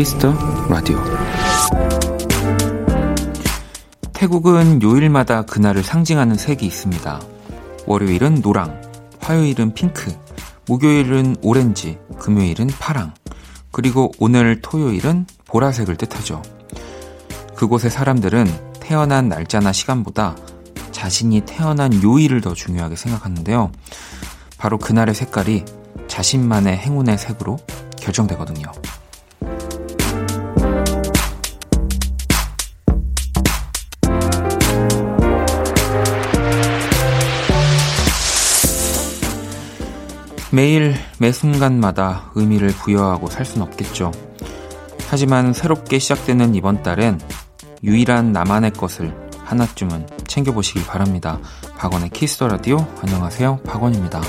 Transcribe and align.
키스 0.00 0.20
더 0.20 0.32
라디오 0.70 0.98
태국은 4.14 4.80
요일마다 4.80 5.42
그날을 5.42 5.82
상징하는 5.82 6.36
색이 6.36 6.64
있습니다. 6.64 7.20
월요일은 7.84 8.40
노랑, 8.40 8.80
화요일은 9.20 9.74
핑크, 9.74 10.10
목요일은 10.68 11.36
오렌지, 11.42 11.98
금요일은 12.18 12.68
파랑, 12.78 13.12
그리고 13.72 14.10
오늘 14.18 14.62
토요일은 14.62 15.26
보라색을 15.44 15.96
뜻하죠. 15.96 16.40
그곳의 17.54 17.90
사람들은 17.90 18.46
태어난 18.80 19.28
날짜나 19.28 19.70
시간보다 19.70 20.34
자신이 20.92 21.42
태어난 21.42 22.02
요일을 22.02 22.40
더 22.40 22.54
중요하게 22.54 22.96
생각하는데요. 22.96 23.70
바로 24.56 24.78
그날의 24.78 25.14
색깔이 25.14 25.66
자신만의 26.08 26.78
행운의 26.78 27.18
색으로 27.18 27.58
결정되거든요. 28.00 28.72
매일 40.52 40.94
매 41.18 41.30
순간마다 41.30 42.32
의미를 42.34 42.68
부여하고 42.68 43.28
살 43.28 43.46
순 43.46 43.62
없겠죠. 43.62 44.10
하지만 45.08 45.52
새롭게 45.52 45.98
시작되는 45.98 46.54
이번 46.54 46.82
달엔 46.82 47.20
유일한 47.82 48.32
나만의 48.32 48.72
것을 48.72 49.14
하나쯤은 49.44 50.06
챙겨보시길 50.26 50.86
바랍니다. 50.86 51.38
박원의 51.78 52.10
키스터 52.10 52.48
라디오 52.48 52.86
안녕하세요. 53.02 53.60
박원입니다. 53.64 54.20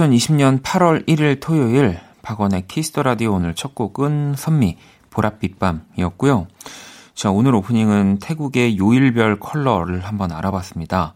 (2020년 0.00 0.62
8월 0.62 1.06
1일) 1.06 1.40
토요일 1.40 2.00
박원의 2.22 2.68
키스 2.68 2.89
더 2.89 3.02
라디오 3.02 3.34
오늘 3.34 3.54
첫 3.54 3.74
곡은 3.74 4.34
선미 4.34 4.78
보랏빛 5.10 5.58
밤이었고요. 5.58 6.46
자, 7.14 7.30
오늘 7.30 7.54
오프닝은 7.54 8.18
태국의 8.20 8.78
요일별 8.78 9.40
컬러를 9.40 10.00
한번 10.00 10.32
알아봤습니다. 10.32 11.12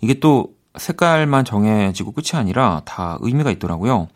이게 0.00 0.14
또 0.18 0.54
색깔만 0.76 1.44
정해지고 1.44 2.12
끝이 2.12 2.30
아니라 2.34 2.82
다 2.84 3.16
의미가 3.20 3.52
있더라고요. 3.52 4.08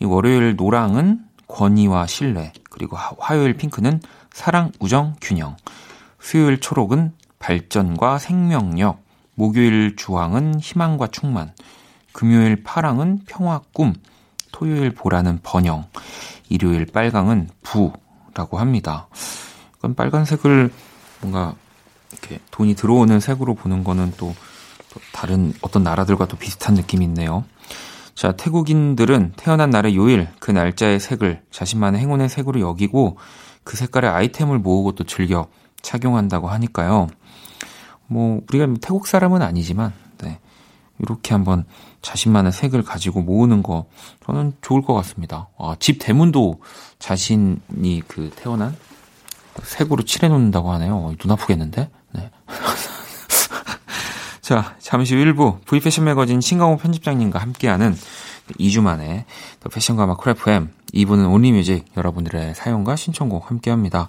이 0.00 0.06
월요일 0.06 0.56
노랑은 0.56 1.20
권위와 1.46 2.06
신뢰, 2.06 2.52
그리고 2.70 2.96
화요일 2.96 3.54
핑크는 3.54 4.00
사랑, 4.32 4.72
우정, 4.80 5.16
균형, 5.20 5.56
수요일 6.18 6.60
초록은 6.60 7.12
발전과 7.38 8.18
생명력, 8.18 9.02
목요일 9.34 9.96
주황은 9.96 10.60
희망과 10.60 11.08
충만, 11.08 11.52
금요일 12.12 12.62
파랑은 12.62 13.20
평화, 13.26 13.60
꿈, 13.72 13.94
토요일 14.52 14.90
보라는 14.90 15.40
번영, 15.42 15.86
일요일 16.48 16.86
빨강은 16.86 17.48
부라고 17.62 18.58
합니다. 18.58 19.08
그건 19.72 19.94
빨간색을 19.94 20.72
뭔가 21.20 21.54
이렇게 22.12 22.40
돈이 22.50 22.74
들어오는 22.74 23.20
색으로 23.20 23.54
보는 23.54 23.84
거는 23.84 24.12
또 24.16 24.34
다른 25.12 25.54
어떤 25.60 25.82
나라들과 25.82 26.26
또 26.26 26.36
비슷한 26.36 26.74
느낌이 26.74 27.04
있네요. 27.04 27.44
자, 28.14 28.32
태국인들은 28.32 29.32
태어난 29.36 29.70
날의 29.70 29.96
요일, 29.96 30.28
그 30.40 30.50
날짜의 30.50 31.00
색을 31.00 31.42
자신만의 31.50 32.00
행운의 32.00 32.28
색으로 32.28 32.60
여기고 32.60 33.16
그 33.64 33.76
색깔의 33.76 34.10
아이템을 34.10 34.58
모으고 34.58 34.92
또 34.92 35.04
즐겨 35.04 35.46
착용한다고 35.80 36.48
하니까요. 36.48 37.08
뭐, 38.06 38.42
우리가 38.48 38.66
태국 38.82 39.06
사람은 39.06 39.40
아니지만, 39.40 39.92
네. 40.18 40.38
이렇게 40.98 41.32
한번 41.32 41.64
자신만의 42.02 42.52
색을 42.52 42.82
가지고 42.82 43.22
모으는 43.22 43.62
거, 43.62 43.86
저는 44.24 44.54
좋을 44.62 44.82
것 44.82 44.94
같습니다. 44.94 45.48
아, 45.58 45.76
집 45.78 45.98
대문도 45.98 46.60
자신이 46.98 48.02
그 48.08 48.30
태어난 48.36 48.76
색으로 49.62 50.04
칠해놓는다고 50.04 50.72
하네요. 50.72 51.14
눈 51.18 51.32
아프겠는데? 51.32 51.90
네. 52.12 52.30
자, 54.40 54.74
잠시 54.80 55.14
후 55.14 55.22
1부 55.24 55.64
V패션 55.66 56.04
매거진 56.06 56.40
신강호 56.40 56.76
편집장님과 56.78 57.38
함께하는 57.38 57.96
2주 58.58 58.80
만에 58.82 59.26
더 59.60 59.68
패션과 59.68 60.16
FM 60.26 60.70
2부는 60.94 61.32
온리뮤직 61.32 61.84
여러분들의 61.96 62.54
사연과 62.54 62.96
신청곡 62.96 63.48
함께합니다. 63.50 64.08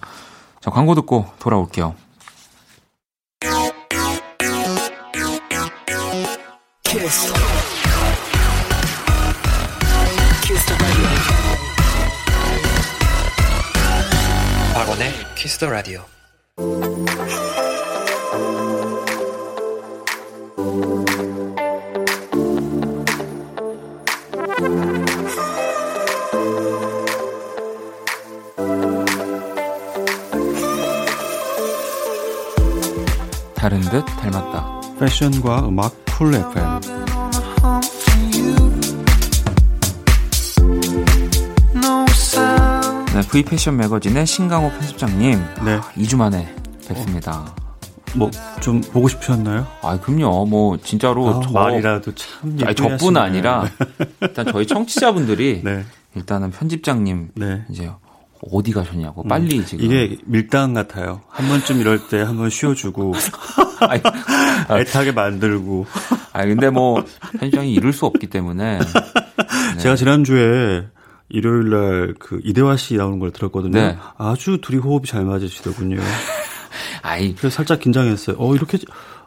자, 0.59 0.72
광고 0.72 0.96
듣고 0.96 1.28
돌아올게요. 1.40 1.96
키스 6.84 7.50
키스 15.51 15.59
더 15.59 15.69
라디오. 15.69 16.06
다른 33.53 33.81
듯 33.81 34.06
닮았다. 34.06 34.81
패션과 34.97 35.67
음악 35.67 35.94
쿨 36.17 36.34
FM. 36.34 37.10
네, 43.22 43.28
V 43.30 43.44
패션 43.44 43.78
매거진의 43.78 44.26
신강호 44.26 44.70
편집장님. 44.72 45.40
네. 45.66 45.80
2주 45.98 46.18
만에 46.18 46.54
뵙습니다. 46.88 47.54
뭐좀 48.16 48.82
보고 48.92 49.08
싶으셨나요? 49.08 49.66
아, 49.82 49.98
그럼요. 50.00 50.46
뭐 50.46 50.78
진짜로 50.78 51.30
아, 51.30 51.42
저 51.44 51.52
말이라도 51.52 52.14
참 52.16 52.58
아니, 52.66 52.76
저뿐 52.76 53.16
아니라 53.18 53.66
일단 54.22 54.46
저희 54.52 54.66
청취자분들이 54.68 55.62
네. 55.64 55.86
일단은 56.16 56.52
편집장님 56.52 57.30
네. 57.36 57.64
이제 57.70 57.90
어디 58.52 58.72
가셨냐고 58.74 59.24
빨리 59.24 59.59
음, 59.59 59.66
지금 59.66 59.86
이게 59.86 60.18
밀당 60.26 60.74
같아요. 60.74 61.22
한 61.30 61.48
번쯤 61.48 61.80
이럴 61.80 62.08
때 62.09 62.22
한 62.24 62.35
번 62.38 62.50
쉬어주고 62.50 63.14
아니, 63.88 64.02
아, 64.67 64.79
애타게 64.79 65.12
만들고. 65.14 65.85
아 66.34 66.46
근데 66.46 66.70
뭐 66.70 67.06
편집장이 67.40 67.72
이룰 67.72 67.94
수 67.94 68.06
없기 68.08 68.28
때문에 68.28 68.79
네. 68.79 69.78
제가 69.79 69.96
지난 69.96 70.24
주에 70.26 70.85
일요일 71.31 71.69
날 71.69 72.16
그 72.19 72.39
이대화 72.43 72.75
씨 72.78 72.95
나오는 72.95 73.19
걸 73.19 73.31
들었거든요. 73.31 73.72
네. 73.79 73.97
아주 74.17 74.59
둘이 74.61 74.79
호흡이 74.79 75.05
잘 75.05 75.23
맞으시더군요. 75.25 75.97
아이 77.03 77.33
그래서 77.35 77.55
살짝 77.57 77.79
긴장했어요. 77.79 78.35
어 78.39 78.55
이렇게 78.55 78.78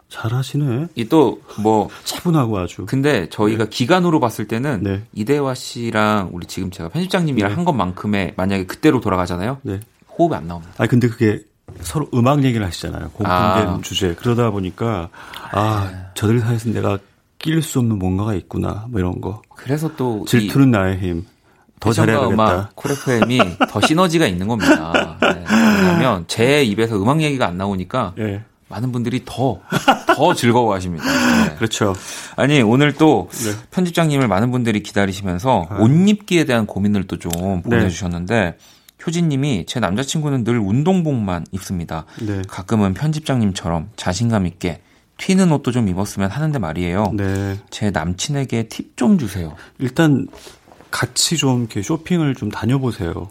잘하시네. 0.08 0.88
이 0.96 1.04
또 1.08 1.38
뭐 1.58 1.88
차분하고 2.04 2.58
아주. 2.58 2.86
근데 2.86 3.28
저희가 3.30 3.64
네. 3.64 3.70
기간으로 3.70 4.20
봤을 4.20 4.46
때는 4.46 4.82
네. 4.82 5.02
이대화 5.12 5.54
씨랑 5.54 6.30
우리 6.32 6.46
지금 6.46 6.70
제가 6.70 6.88
편집장님이랑 6.90 7.50
네. 7.50 7.54
한 7.54 7.64
것만큼의 7.64 8.34
만약에 8.36 8.66
그때로 8.66 9.00
돌아가잖아요. 9.00 9.58
네. 9.62 9.80
호흡이 10.18 10.34
안 10.36 10.46
나옵니다. 10.46 10.74
아 10.78 10.86
근데 10.86 11.08
그게 11.08 11.40
서로 11.80 12.08
음악 12.14 12.44
얘기를 12.44 12.64
하시잖아요. 12.66 13.10
공통된 13.10 13.28
아. 13.68 13.78
주제. 13.82 14.14
그러다 14.14 14.50
보니까 14.50 15.08
아 15.52 15.88
네. 15.90 15.98
저들 16.14 16.40
사이에서 16.40 16.70
내가 16.70 16.98
낄 17.38 17.60
수 17.62 17.78
없는 17.80 17.98
뭔가가 17.98 18.34
있구나. 18.34 18.86
뭐 18.90 19.00
이런 19.00 19.20
거. 19.20 19.42
그래서 19.56 19.90
또 19.96 20.24
질투는 20.26 20.70
나의 20.70 20.98
힘. 20.98 21.26
더 21.84 21.92
잘해야겠다. 21.92 22.32
음악 22.32 22.76
콜FM이 22.76 23.38
더 23.69 23.81
시너지가 23.81 24.26
있는 24.26 24.48
겁니다. 24.48 25.16
네. 25.20 25.44
왜냐하면 25.48 26.25
제 26.28 26.64
입에서 26.64 26.96
음악 27.00 27.20
얘기가 27.22 27.46
안 27.46 27.56
나오니까 27.56 28.14
네. 28.16 28.42
많은 28.69 28.90
분들이 28.92 29.22
더, 29.25 29.60
더 30.06 30.34
즐거워하십니다. 30.34 31.04
네. 31.04 31.54
그렇죠. 31.56 31.94
아니, 32.36 32.60
오늘 32.62 32.94
또 32.94 33.28
네. 33.32 33.50
편집장님을 33.70 34.26
많은 34.26 34.50
분들이 34.50 34.82
기다리시면서 34.82 35.66
아. 35.69 35.76
옷 35.81 35.88
입기에 36.08 36.44
대한 36.44 36.66
고민을 36.66 37.06
또 37.06 37.16
좀 37.19 37.62
보내주셨는데, 37.62 38.56
효진님이 39.06 39.66
제 39.69 39.80
남자친구는 39.80 40.44
늘 40.44 40.58
운동복만 40.58 41.44
입습니다. 41.52 42.06
네. 42.22 42.40
가끔은 42.48 42.94
편집장님처럼 42.94 43.90
자신감 43.96 44.46
있게 44.46 44.80
튀는 45.19 45.52
옷도 45.52 45.70
좀 45.70 45.88
입었으면 45.88 46.30
하는데 46.30 46.58
말이에요. 46.58 47.12
네. 47.14 47.58
제 47.70 47.90
남친에게 47.90 48.64
팁 48.69 48.96
좀 48.96 49.19
주세요. 49.19 49.54
일단 49.78 50.26
같이 50.94 51.37
좀 51.37 51.61
이렇게 51.62 51.82
쇼핑을 51.82 52.37
좀 52.37 52.50
다녀보세요. 52.52 53.29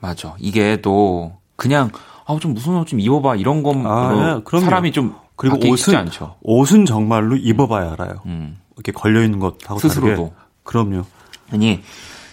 맞아. 0.00 0.34
이게 0.38 0.80
또 0.82 1.32
그냥 1.56 1.90
아 2.26 2.36
좀 2.38 2.52
무슨 2.54 2.76
옷 2.76 2.86
좀 2.86 3.00
입어봐 3.00 3.36
이런 3.36 3.62
건 3.62 3.86
아, 3.86 4.40
네. 4.44 4.60
사람이 4.60 4.92
좀 4.92 5.14
그리고 5.34 5.56
옷은 5.68 5.96
않죠. 5.96 6.36
옷은 6.42 6.84
정말로 6.84 7.36
입어봐야 7.36 7.92
알아요. 7.92 8.20
음. 8.26 8.58
이렇게 8.76 8.92
걸려 8.92 9.22
있는 9.24 9.38
것하고 9.40 9.78
스스로도. 9.78 10.32
그럼요. 10.62 11.04
아니 11.50 11.80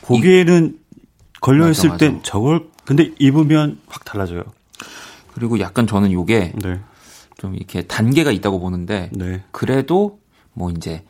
거기에는 0.03 0.77
걸려 1.39 1.69
있을 1.69 1.97
땐 1.97 2.19
저걸 2.23 2.67
근데 2.85 3.11
입으면 3.19 3.79
확 3.87 4.03
달라져요. 4.03 4.43
그리고 5.33 5.59
약간 5.61 5.87
저는 5.87 6.11
요게 6.11 6.53
네. 6.61 6.79
좀 7.39 7.55
이렇게 7.55 7.83
단계가 7.83 8.31
있다고 8.31 8.59
보는데 8.59 9.09
네. 9.13 9.43
그래도 9.51 10.19
뭐 10.53 10.69
이제 10.71 11.03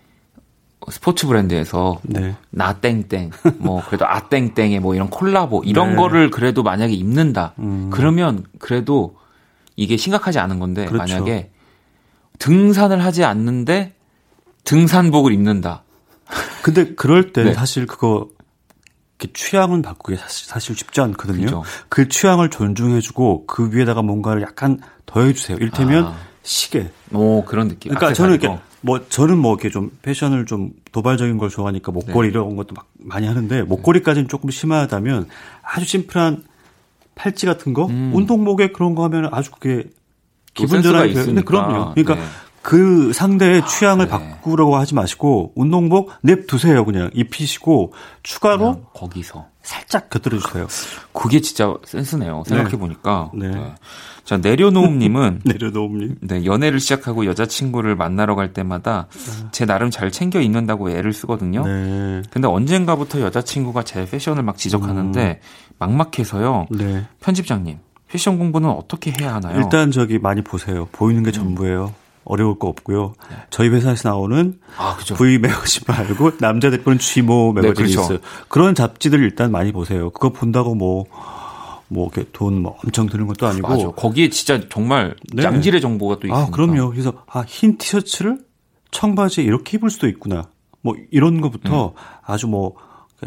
스포츠 0.89 1.27
브랜드에서 1.27 1.99
네. 2.03 2.35
나 2.49 2.79
땡땡 2.79 3.31
뭐 3.59 3.83
그래도 3.85 4.05
아 4.07 4.29
땡땡의 4.29 4.79
뭐 4.79 4.95
이런 4.95 5.09
콜라보 5.09 5.63
이런 5.65 5.91
네. 5.91 5.95
거를 5.95 6.29
그래도 6.29 6.63
만약에 6.63 6.93
입는다 6.93 7.53
음. 7.59 7.89
그러면 7.91 8.45
그래도 8.59 9.17
이게 9.75 9.97
심각하지 9.97 10.39
않은 10.39 10.59
건데 10.59 10.85
그렇죠. 10.85 11.13
만약에 11.13 11.51
등산을 12.39 13.03
하지 13.03 13.23
않는데 13.23 13.93
등산복을 14.63 15.31
입는다. 15.31 15.83
근데 16.61 16.93
그럴 16.95 17.31
때 17.31 17.43
네. 17.45 17.53
사실 17.53 17.85
그거 17.85 18.27
취향은 19.33 19.81
바꾸기 19.81 20.17
사실, 20.17 20.47
사실 20.47 20.75
쉽지 20.75 21.01
않거든요. 21.01 21.37
그렇죠. 21.37 21.63
그 21.89 22.07
취향을 22.07 22.49
존중해주고 22.49 23.47
그 23.47 23.71
위에다가 23.71 24.01
뭔가를 24.01 24.41
약간 24.41 24.79
더해주세요. 25.05 25.57
일테면 25.59 26.05
아. 26.05 26.17
시계. 26.43 26.91
오 27.13 27.43
그런 27.43 27.67
느낌. 27.67 27.93
그러니까 27.93 28.13
저는 28.13 28.35
이렇게 28.35 28.59
뭐 28.87 29.05
저는 29.09 29.37
뭐 29.37 29.53
이렇게 29.53 29.69
좀 29.69 29.91
패션을 30.01 30.45
좀 30.45 30.71
도발적인 30.93 31.37
걸 31.37 31.49
좋아하니까 31.49 31.91
목걸이 31.91 32.29
네. 32.29 32.31
이런 32.31 32.55
것도 32.55 32.73
막 32.73 32.87
많이 32.97 33.27
하는데 33.27 33.63
목걸이까지는 33.63 34.29
조금 34.29 34.49
심하다면 34.49 35.27
아주 35.61 35.85
심플한 35.85 36.43
팔찌 37.15 37.45
같은 37.45 37.73
거, 37.73 37.87
음. 37.87 38.11
운동복에 38.15 38.71
그런 38.71 38.95
거 38.95 39.03
하면 39.03 39.27
아주 39.33 39.51
그게 39.51 39.89
기분 40.53 40.81
전환이 40.81 41.13
돼요. 41.13 41.25
근데 41.25 41.41
그럼요. 41.41 41.95
그러니까 41.95 42.15
네. 42.15 42.21
그 42.61 43.13
상대의 43.13 43.61
아, 43.61 43.65
취향을 43.65 44.05
네. 44.05 44.11
바꾸려고 44.11 44.75
하지 44.75 44.93
마시고 44.95 45.53
운동복 45.55 46.11
냅두세요 46.21 46.83
그냥 46.85 47.09
입히시고 47.13 47.93
추가로 48.23 48.83
거기서 48.93 49.45
살짝 49.63 50.09
곁들여 50.09 50.39
주세요. 50.39 50.67
그게 51.11 51.41
진짜 51.41 51.73
센스네요. 51.85 52.43
생각해 52.47 52.77
보니까. 52.77 53.31
네. 53.33 53.49
네. 53.49 53.75
자 54.23 54.37
내려놓음님은 54.37 55.41
내려놓음님. 55.45 56.15
네 56.21 56.45
연애를 56.45 56.79
시작하고 56.79 57.25
여자친구를 57.25 57.95
만나러 57.95 58.35
갈 58.35 58.53
때마다 58.53 59.07
제 59.51 59.65
나름 59.65 59.89
잘 59.89 60.11
챙겨 60.11 60.39
입는다고 60.41 60.89
애를 60.89 61.11
쓰거든요. 61.13 61.65
네. 61.65 62.21
근데 62.31 62.47
언젠가부터 62.47 63.21
여자친구가 63.21 63.83
제 63.83 64.05
패션을 64.05 64.43
막 64.43 64.57
지적하는데 64.57 65.41
음. 65.41 65.75
막막해서요. 65.79 66.67
네. 66.71 67.05
편집장님 67.21 67.79
패션 68.09 68.37
공부는 68.37 68.69
어떻게 68.69 69.13
해야 69.19 69.35
하나요? 69.35 69.57
일단 69.59 69.91
저기 69.91 70.17
많이 70.17 70.41
보세요. 70.41 70.87
보이는 70.93 71.23
게 71.23 71.29
음. 71.29 71.33
전부예요. 71.33 71.93
어려울 72.27 72.59
거 72.59 72.67
없고요. 72.67 73.13
네. 73.29 73.37
저희 73.49 73.69
회사에서 73.69 74.09
나오는 74.09 74.59
아, 74.77 74.95
그죠. 74.97 75.15
V 75.15 75.37
매거진 75.39 75.83
말고 75.87 76.37
남자 76.39 76.69
대표는 76.69 76.99
G모 76.99 77.53
매거진이 77.53 77.89
네, 77.89 77.95
그렇죠. 77.95 78.01
있어요. 78.01 78.17
그런 78.49 78.75
잡지들 78.75 79.21
일단 79.23 79.51
많이 79.51 79.71
보세요. 79.71 80.09
그거 80.11 80.29
본다고 80.29 80.75
뭐, 80.75 81.05
뭐, 81.87 82.09
이렇게 82.13 82.29
돈 82.33 82.61
뭐 82.61 82.77
엄청 82.83 83.07
드는 83.07 83.27
것도 83.27 83.47
아니고. 83.47 83.67
맞아. 83.67 83.91
거기에 83.91 84.29
진짜 84.29 84.61
정말 84.69 85.15
네. 85.33 85.43
양질의 85.43 85.79
정보가 85.81 86.19
또 86.19 86.27
있으니까. 86.27 86.47
아, 86.47 86.49
그럼요. 86.49 86.89
그래서, 86.91 87.13
아, 87.27 87.43
흰 87.47 87.77
티셔츠를 87.77 88.39
청바지에 88.91 89.43
이렇게 89.43 89.77
입을 89.77 89.89
수도 89.89 90.07
있구나. 90.07 90.49
뭐, 90.81 90.95
이런 91.11 91.39
것부터 91.41 91.87
음. 91.87 91.91
아주 92.25 92.47
뭐, 92.47 92.75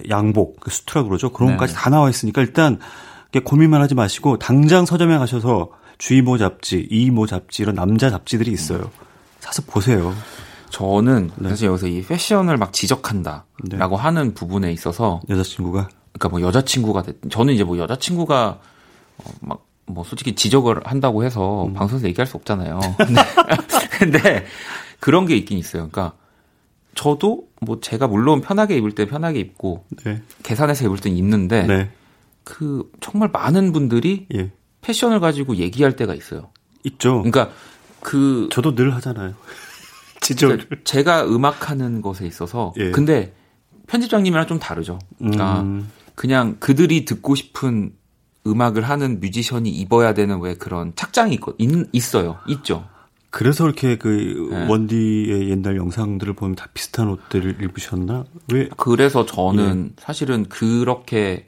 양복, 0.09 0.61
그 0.61 0.71
수트라 0.71 1.05
그러죠. 1.05 1.31
그런 1.31 1.51
네, 1.51 1.57
것까지 1.57 1.75
네. 1.75 1.79
다 1.81 1.91
나와 1.91 2.11
있으니까 2.11 2.43
일단 2.43 2.79
고민만 3.45 3.81
하지 3.81 3.95
마시고 3.95 4.39
당장 4.39 4.85
서점에 4.85 5.17
가셔서 5.19 5.71
주이모 6.01 6.39
잡지, 6.39 6.89
이모 6.91 7.27
잡지 7.27 7.63
이런 7.63 7.75
남자 7.75 8.11
잡지들이 8.11 8.51
있어요. 8.51 8.91
사서 9.39 9.63
보세요. 9.67 10.15
저는 10.71 11.31
네. 11.37 11.51
사실 11.51 11.69
여기서 11.69 11.89
이 11.89 12.03
패션을 12.03 12.57
막 12.57 12.73
지적한다라고 12.73 13.45
네. 13.69 13.95
하는 13.97 14.33
부분에 14.33 14.73
있어서 14.73 15.21
여자친구가 15.29 15.89
그러니까 16.13 16.29
뭐 16.31 16.41
여자친구가 16.41 17.03
됐, 17.03 17.17
저는 17.29 17.53
이제 17.53 17.65
뭐 17.65 17.77
여자친구가 17.77 18.61
어, 19.19 19.25
막뭐 19.87 20.05
솔직히 20.05 20.35
지적을 20.35 20.81
한다고 20.85 21.23
해서 21.23 21.67
음. 21.67 21.75
방송에서 21.75 22.09
얘기할 22.09 22.27
수 22.27 22.39
없잖아요. 22.39 22.81
근데, 22.97 23.23
근데 23.99 24.45
그런 25.01 25.27
게 25.27 25.37
있긴 25.37 25.59
있어요. 25.59 25.89
그러니까 25.91 26.17
저도 26.95 27.47
뭐 27.61 27.79
제가 27.81 28.07
물론 28.07 28.41
편하게 28.41 28.77
입을 28.79 28.95
때 28.95 29.05
편하게 29.05 29.41
입고 29.41 29.85
네. 30.05 30.23
계산해서 30.45 30.87
입을 30.87 30.97
땐 30.99 31.15
입는데 31.15 31.67
네. 31.67 31.91
그 32.43 32.91
정말 33.01 33.29
많은 33.29 33.73
분들이 33.73 34.27
예. 34.35 34.51
패션을 34.81 35.21
가지고 35.21 35.57
얘기할 35.57 35.97
때가 35.97 36.15
있어요. 36.15 36.51
있죠. 36.85 37.23
그러니까 37.23 37.51
그 38.01 38.49
저도 38.51 38.75
늘 38.75 38.95
하잖아요. 38.95 39.35
그러니까 40.21 40.77
제가 40.85 41.25
음악하는 41.25 42.03
것에 42.03 42.27
있어서 42.27 42.73
예. 42.79 42.91
근데 42.91 43.35
편집장님이랑 43.87 44.47
좀 44.47 44.59
다르죠. 44.59 44.99
그러니까 45.19 45.63
음. 45.63 45.91
그냥 46.15 46.57
그들이 46.61 47.05
듣고 47.05 47.35
싶은 47.35 47.93
음악을 48.47 48.83
하는 48.83 49.21
뮤지션이 49.21 49.71
입어야 49.71 50.15
되는 50.15 50.41
왜 50.41 50.55
그런 50.55 50.93
착장이 50.95 51.39
있, 51.59 51.71
있 51.93 52.15
어요 52.15 52.39
있죠. 52.49 52.87
그래서 53.31 53.65
이렇게 53.65 53.97
그 53.97 54.49
네. 54.51 54.67
원디의 54.67 55.51
옛날 55.51 55.77
영상들을 55.77 56.35
보면 56.35 56.57
다 56.57 56.67
비슷한 56.75 57.09
옷들을 57.09 57.63
입으셨나? 57.63 58.25
왜? 58.53 58.69
그래서 58.77 59.25
저는 59.25 59.91
예. 59.93 60.03
사실은 60.03 60.47
그렇게 60.49 61.47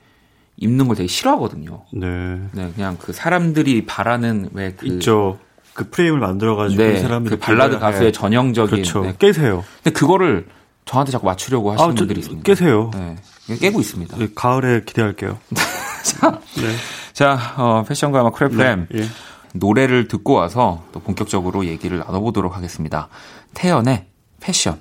입는 0.63 0.87
걸 0.87 0.97
되게 0.97 1.09
싫어하거든요. 1.09 1.85
네. 1.93 2.41
네, 2.53 2.73
그냥 2.75 2.97
그 2.99 3.13
사람들이 3.13 3.85
바라는 3.85 4.51
왜그 4.53 4.87
있죠. 4.87 5.39
그 5.75 5.89
프레임을 5.91 6.21
만들어가지고 6.21 6.83
네, 6.83 7.03
그 7.25 7.39
발라드 7.39 7.79
가수의 7.79 8.07
네. 8.07 8.13
전형적인 8.13 8.71
그렇죠. 8.71 9.03
네. 9.03 9.15
깨세요. 9.19 9.65
근데 9.83 9.99
그거를 9.99 10.47
저한테 10.85 11.11
자꾸 11.11 11.27
맞추려고 11.27 11.73
하시는 11.73 11.91
아, 11.91 11.95
분들이 11.95 12.21
있습니다. 12.21 12.45
깨세요. 12.45 12.91
네, 12.95 13.57
깨고 13.57 13.81
있습니다. 13.81 14.17
네, 14.17 14.29
가을에 14.35 14.83
기대할게요. 14.85 15.39
자, 16.05 16.41
네. 16.57 16.75
자 17.13 17.55
어, 17.57 17.85
패션과 17.89 18.21
아마 18.21 18.31
크래프램 18.31 18.87
네, 18.91 19.01
예. 19.01 19.09
노래를 19.55 20.09
듣고 20.09 20.35
와서 20.35 20.85
또 20.93 21.01
본격적으로 21.01 21.67
얘기를 21.67 21.99
나눠보도록 21.99 22.57
하겠습니다. 22.57 23.09
태연의 23.55 24.07
패션. 24.41 24.79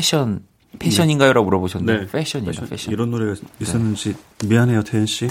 패션. 0.00 0.40
패션인가요?라고 0.78 1.44
물어보셨는데 1.44 2.00
네. 2.00 2.10
패션이죠. 2.10 2.66
패션. 2.66 2.92
이런 2.92 3.10
노래가 3.10 3.34
있었는지 3.60 4.14
네. 4.38 4.46
미안해요, 4.46 4.82
태연 4.82 5.04
씨. 5.04 5.28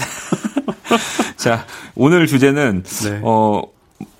자, 1.36 1.66
오늘 1.96 2.26
주제는 2.26 2.84
네. 2.84 3.20
어 3.24 3.62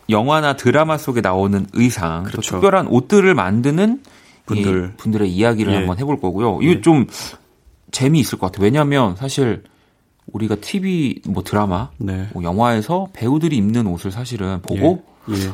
영화나 0.09 0.57
드라마 0.57 0.99
속에 0.99 1.21
나오는 1.21 1.67
의상, 1.73 2.25
그렇죠. 2.25 2.53
특별한 2.53 2.89
옷들을 2.89 3.33
만드는 3.35 4.03
분들 4.47 4.95
분들의 4.97 5.31
이야기를 5.31 5.73
예. 5.73 5.77
한번 5.77 5.99
해볼 5.99 6.21
거고요. 6.21 6.59
이게 6.63 6.73
예. 6.73 6.81
좀 6.81 7.07
재미있을 7.93 8.39
것 8.39 8.47
같아요. 8.47 8.65
왜냐하면 8.65 9.15
사실 9.17 9.63
우리가 10.33 10.57
TV 10.57 11.23
뭐 11.29 11.45
드라마, 11.45 11.91
네. 11.99 12.29
뭐 12.33 12.43
영화에서 12.43 13.09
배우들이 13.13 13.57
입는 13.57 13.87
옷을 13.87 14.11
사실은 14.11 14.63
보고 14.63 15.05
예. 15.29 15.35
예. 15.35 15.53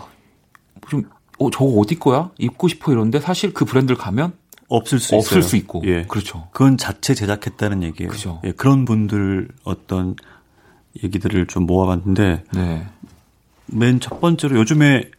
좀어 0.88 1.50
저거 1.50 1.80
어디 1.80 1.98
거야? 1.98 2.30
입고 2.38 2.68
싶어 2.68 2.92
이런데 2.92 3.20
사실 3.20 3.52
그 3.52 3.64
브랜드를 3.64 3.98
가면 3.98 4.32
없을 4.68 4.98
수 4.98 5.14
없을 5.14 5.38
있어요. 5.38 5.48
수 5.48 5.56
있고. 5.56 5.82
예. 5.84 6.04
그렇죠. 6.06 6.48
그건 6.52 6.76
자체 6.76 7.14
제작했다는 7.14 7.82
얘기예요. 7.84 8.10
그죠. 8.10 8.40
예, 8.44 8.52
그런 8.52 8.84
분들 8.84 9.48
어떤 9.64 10.16
얘기들을 11.02 11.46
좀 11.46 11.66
모아봤는데 11.66 12.44
네. 12.54 12.86
맨첫 13.66 14.20
번째로 14.20 14.56
요즘에 14.58 15.10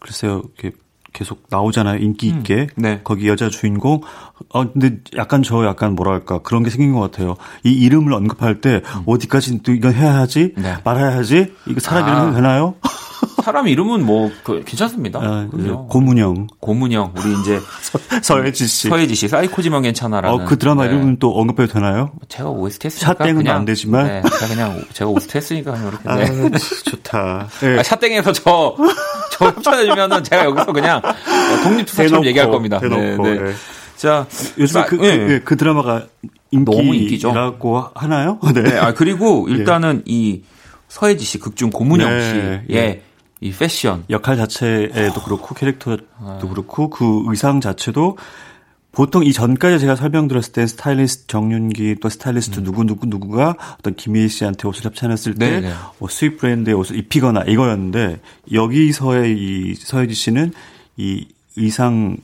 글쎄요 0.00 0.42
이렇게 0.58 0.76
계속 1.12 1.44
나오잖아요 1.48 2.00
인기 2.00 2.26
있게 2.26 2.66
음, 2.76 2.82
네. 2.82 3.00
거기 3.04 3.28
여자 3.28 3.48
주인공 3.48 4.00
어 4.48 4.72
근데 4.72 4.98
약간 5.16 5.42
저 5.42 5.64
약간 5.64 5.94
뭐랄까 5.94 6.40
그런 6.42 6.64
게 6.64 6.70
생긴 6.70 6.92
것 6.92 7.00
같아요 7.00 7.36
이 7.62 7.70
이름을 7.70 8.12
언급할 8.12 8.60
때 8.60 8.82
음. 8.84 9.02
어디까지 9.06 9.62
또 9.62 9.72
이건 9.72 9.94
해야 9.94 10.16
하지 10.16 10.54
네. 10.56 10.76
말아야 10.82 11.16
하지 11.16 11.54
이거 11.66 11.80
사람 11.80 12.04
아. 12.04 12.08
이름 12.22 12.34
되나요 12.34 12.74
사람 13.44 13.68
이름은 13.68 14.04
뭐 14.04 14.30
그, 14.42 14.62
괜찮습니다. 14.64 15.20
아, 15.22 15.46
그죠? 15.50 15.86
고문영 15.90 16.48
고문영 16.58 17.12
우리 17.16 17.40
이제 17.40 17.60
서예지 18.22 18.66
씨 18.66 18.88
서예지 18.88 19.14
씨 19.14 19.28
사이코지만 19.28 19.82
괜찮아라는 19.82 20.40
어, 20.40 20.44
그 20.48 20.58
드라마 20.58 20.84
네. 20.84 20.90
이름은 20.90 21.18
또 21.20 21.30
언급해도 21.38 21.72
되나요? 21.74 22.10
제가 22.28 22.48
OST 22.48 22.86
했으니까 22.86 23.14
샤땡은 23.14 23.36
그냥 23.36 23.56
안 23.56 23.64
되지만. 23.64 24.06
네, 24.06 24.22
제가 24.22 24.46
그냥 24.48 24.84
제가 24.92 25.10
OST 25.10 25.38
했으니까 25.38 25.72
그냥 25.72 25.88
이렇게 25.88 26.08
아, 26.08 26.16
네. 26.16 26.50
좋다. 26.84 27.48
네. 27.60 27.78
아, 27.78 27.82
샤땡에서 27.82 28.32
저, 28.32 28.76
저 29.32 29.46
협찬해주면은 29.46 30.24
제가 30.24 30.44
여기서 30.46 30.72
그냥 30.72 31.00
독립투사처럼 31.62 32.24
얘기할 32.26 32.50
겁니다. 32.50 32.80
대놓고, 32.80 33.22
네, 33.24 33.34
네. 33.34 33.48
예. 33.50 33.54
자, 33.96 34.26
요즘에 34.58 34.82
사- 34.82 34.86
그, 34.86 34.96
예. 35.04 35.16
그, 35.18 35.32
예, 35.34 35.38
그 35.44 35.56
드라마가 35.56 36.06
너무 36.52 36.94
인기죠. 36.94 37.28
인기라고 37.28 37.84
하나요? 37.94 38.38
네. 38.54 38.62
네, 38.62 38.78
아, 38.78 38.92
그리고 38.94 39.46
일단은 39.48 40.02
이 40.06 40.42
서혜지 40.88 41.24
씨, 41.24 41.38
극중 41.38 41.70
고문영 41.70 42.08
네, 42.10 42.30
씨의 42.30 42.62
예. 42.70 43.02
이 43.44 43.52
패션. 43.52 44.04
역할 44.08 44.38
자체에도 44.38 45.20
그렇고 45.22 45.54
캐릭터도 45.54 46.02
아. 46.18 46.38
그렇고 46.38 46.88
그 46.88 47.24
의상 47.26 47.60
자체도 47.60 48.16
보통 48.90 49.22
이 49.22 49.34
전까지 49.34 49.80
제가 49.80 49.96
설명드렸을 49.96 50.52
때 50.54 50.66
스타일리스트 50.66 51.26
정윤기 51.26 51.96
또 52.00 52.08
스타일리스트 52.08 52.62
누구 52.62 52.84
누구 52.84 53.04
누구가 53.04 53.54
어떤 53.78 53.94
김희애 53.96 54.28
씨한테 54.28 54.66
옷을 54.66 54.86
협찬했을 54.86 55.34
때 55.34 55.56
음. 55.56 55.60
네네. 55.60 55.74
뭐 55.98 56.08
수입 56.08 56.38
브랜드의 56.38 56.74
옷을 56.74 56.96
입히거나 56.96 57.42
이거였는데 57.42 58.20
여기서의 58.50 59.36
이 59.36 59.74
서혜지 59.74 60.14
씨는 60.14 60.54
이 60.96 61.26
의상 61.56 62.16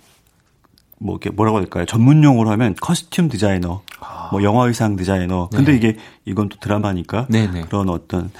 뭐 0.96 1.16
이렇게 1.16 1.28
뭐라고 1.28 1.58
할까요? 1.58 1.84
전문 1.84 2.24
용어로 2.24 2.50
하면 2.50 2.74
커스튬 2.80 3.28
디자이너, 3.28 3.82
뭐 4.30 4.42
영화 4.42 4.66
의상 4.66 4.96
디자이너. 4.96 5.48
근데 5.50 5.72
네. 5.72 5.76
이게 5.76 5.96
이건 6.24 6.48
또 6.48 6.58
드라마니까 6.60 7.26
네네. 7.28 7.62
그런 7.62 7.90
어떤 7.90 8.26
어, 8.26 8.30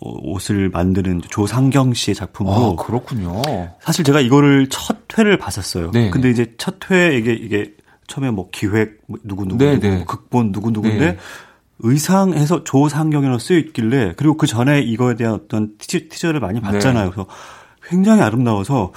옷을 0.00 0.68
만드는 0.68 1.22
조상경 1.28 1.94
씨의 1.94 2.14
작품으로 2.14 2.76
아, 2.78 2.84
그렇군요. 2.84 3.42
사실 3.80 4.04
제가 4.04 4.20
이거를 4.20 4.68
첫 4.68 4.96
회를 5.16 5.38
봤었어요. 5.38 5.90
네. 5.92 6.10
근데 6.10 6.30
이제 6.30 6.54
첫 6.58 6.90
회 6.90 7.16
이게 7.16 7.32
이게 7.32 7.74
처음에 8.06 8.30
뭐 8.30 8.48
기획 8.52 9.00
뭐 9.06 9.18
누구 9.22 9.44
누구 9.46 9.64
네, 9.64 9.74
누구 9.74 9.86
네. 9.86 9.96
뭐 9.96 10.04
극본 10.04 10.52
누구 10.52 10.70
누구인데 10.70 11.12
네. 11.12 11.16
의상에서 11.78 12.64
조상경이라고 12.64 13.38
쓰여 13.38 13.58
있길래 13.58 14.14
그리고 14.16 14.36
그 14.36 14.46
전에 14.46 14.80
이거에 14.80 15.16
대한 15.16 15.34
어떤 15.34 15.76
티저, 15.78 16.00
티저를 16.10 16.40
많이 16.40 16.60
네. 16.60 16.66
봤잖아요. 16.66 17.10
그래서 17.10 17.26
굉장히 17.82 18.22
아름다워서 18.22 18.92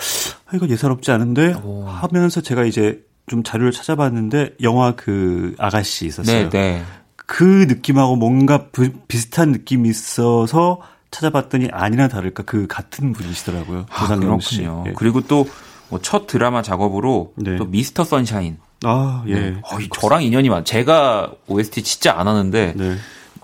아, 0.46 0.56
이거 0.56 0.67
예사롭지 0.67 1.12
않은데 1.12 1.53
오. 1.63 1.86
하면서 1.86 2.41
제가 2.41 2.65
이제 2.65 3.03
좀 3.27 3.44
자료를 3.44 3.72
찾아봤는데 3.72 4.56
영화 4.62 4.94
그 4.96 5.56
아가씨 5.58 6.06
있었어요. 6.06 6.50
네, 6.50 6.50
네. 6.50 6.84
그 7.27 7.43
느낌하고 7.67 8.15
뭔가 8.15 8.67
부- 8.72 8.91
비슷한 9.07 9.51
느낌이 9.51 9.88
있어서 9.89 10.79
찾아봤더니 11.12 11.67
아니나 11.72 12.07
다를까 12.07 12.43
그 12.43 12.65
같은 12.67 13.13
분이시더라고요. 13.13 13.86
아, 13.91 14.00
조상경 14.00 14.39
씨. 14.39 14.62
그렇군요. 14.62 14.84
예. 14.88 14.93
그리고 14.96 15.22
또뭐첫 15.22 16.25
드라마 16.27 16.62
작업으로 16.63 17.34
네. 17.36 17.57
또 17.57 17.65
미스터 17.65 18.03
선샤인. 18.05 18.57
아, 18.84 19.24
예. 19.27 19.34
네. 19.34 19.62
어, 19.63 19.79
이 19.79 19.89
저랑 19.93 20.24
인연이 20.24 20.50
많. 20.50 20.63
제가 20.65 21.31
OST 21.48 21.84
진짜 21.84 22.17
안 22.17 22.27
하는데 22.27 22.74
네. 22.75 22.96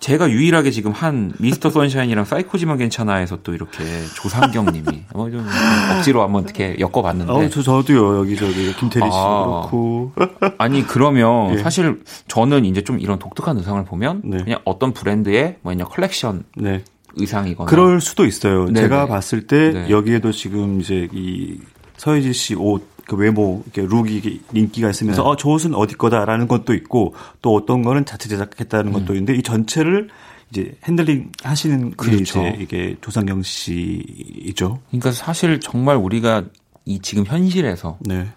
제가 0.03 0.29
유일하게 0.29 0.69
지금 0.71 0.91
한 0.91 1.31
미스터 1.39 1.69
선샤인이랑 1.69 2.25
사이코지만 2.25 2.77
괜찮아에서 2.77 3.37
또 3.41 3.53
이렇게 3.53 3.85
조상경님이 4.17 5.05
뭐좀 5.15 5.47
억지로 5.95 6.23
한번 6.23 6.43
이렇게 6.43 6.75
엮어봤는데 6.77 7.31
어, 7.31 7.49
저, 7.49 7.61
저도요, 7.61 8.17
여기, 8.17 8.35
저기, 8.35 8.75
김태리 8.75 9.05
씨 9.05 9.17
아. 9.17 9.45
그렇고. 9.45 10.11
아니 10.59 10.85
그러면 10.85 11.53
예. 11.53 11.57
사실 11.59 12.01
저는 12.27 12.65
이제 12.65 12.83
좀 12.83 12.99
이런 12.99 13.17
독특한 13.17 13.57
의상을 13.57 13.85
보면 13.85 14.23
네. 14.25 14.43
그냥 14.43 14.59
어떤 14.65 14.91
브랜드의 14.91 15.59
뭐냐 15.61 15.85
컬렉션 15.85 16.43
네. 16.57 16.83
의상이거나 17.15 17.69
그럴 17.69 18.01
수도 18.01 18.25
있어요. 18.25 18.65
네네. 18.65 18.81
제가 18.81 19.07
봤을 19.07 19.47
때, 19.47 19.71
네. 19.71 19.89
여기에도 19.89 20.33
지금 20.33 20.81
이제 20.81 21.07
이 21.13 21.59
서예지 21.95 22.33
씨 22.33 22.55
옷, 22.55 22.85
그 23.05 23.15
외모, 23.15 23.63
이렇게 23.65 23.81
룩이 23.81 24.41
인기가 24.53 24.89
있으면서, 24.89 25.23
네. 25.23 25.29
어, 25.29 25.35
저 25.35 25.49
옷은 25.49 25.75
어디 25.75 25.95
거다라는 25.95 26.47
것도 26.47 26.73
있고, 26.73 27.13
또 27.41 27.53
어떤 27.55 27.81
거는 27.81 28.05
자체 28.05 28.29
제작했다는 28.29 28.87
음. 28.87 28.93
것도 28.93 29.13
있는데, 29.13 29.35
이 29.35 29.41
전체를 29.43 30.09
이제 30.51 30.75
핸들링 30.85 31.31
하시는 31.41 31.89
게 31.89 31.95
그렇죠. 31.95 32.41
이제 32.47 32.57
이게 32.61 32.95
조상경 33.01 33.41
씨이죠. 33.43 34.79
그러니까 34.89 35.11
사실 35.11 35.59
정말 35.59 35.95
우리가 35.97 36.43
이 36.85 36.99
지금 36.99 37.25
현실에서 37.25 37.97
네. 38.01 38.27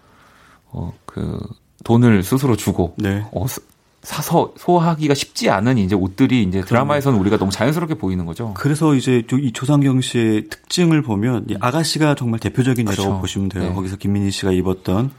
어, 0.71 0.93
그 1.05 1.39
돈을 1.83 2.23
스스로 2.23 2.55
주고 2.55 2.95
네. 2.97 3.23
어, 3.31 3.45
스- 3.47 3.61
사서 4.07 4.53
소화하기가 4.55 5.13
쉽지 5.13 5.49
않은 5.49 5.77
이제 5.77 5.93
옷들이 5.93 6.41
이제 6.43 6.61
드라마에서는 6.61 7.19
우리가 7.19 7.35
너무 7.37 7.51
자연스럽게 7.51 7.95
보이는 7.95 8.25
거죠. 8.25 8.53
그래서 8.55 8.95
이제 8.95 9.23
저- 9.29 9.37
이 9.37 9.51
조상경 9.51 9.99
씨의 9.99 10.47
특징을 10.47 11.01
보면 11.01 11.47
이 11.49 11.55
아가씨가 11.59 12.15
정말 12.15 12.39
대표적인 12.39 12.87
예라고 12.87 13.03
그렇죠. 13.03 13.19
보시면 13.19 13.49
돼요. 13.49 13.63
네. 13.63 13.73
거기서 13.73 13.97
김민희 13.97 14.31
씨가 14.31 14.53
입었던 14.53 15.11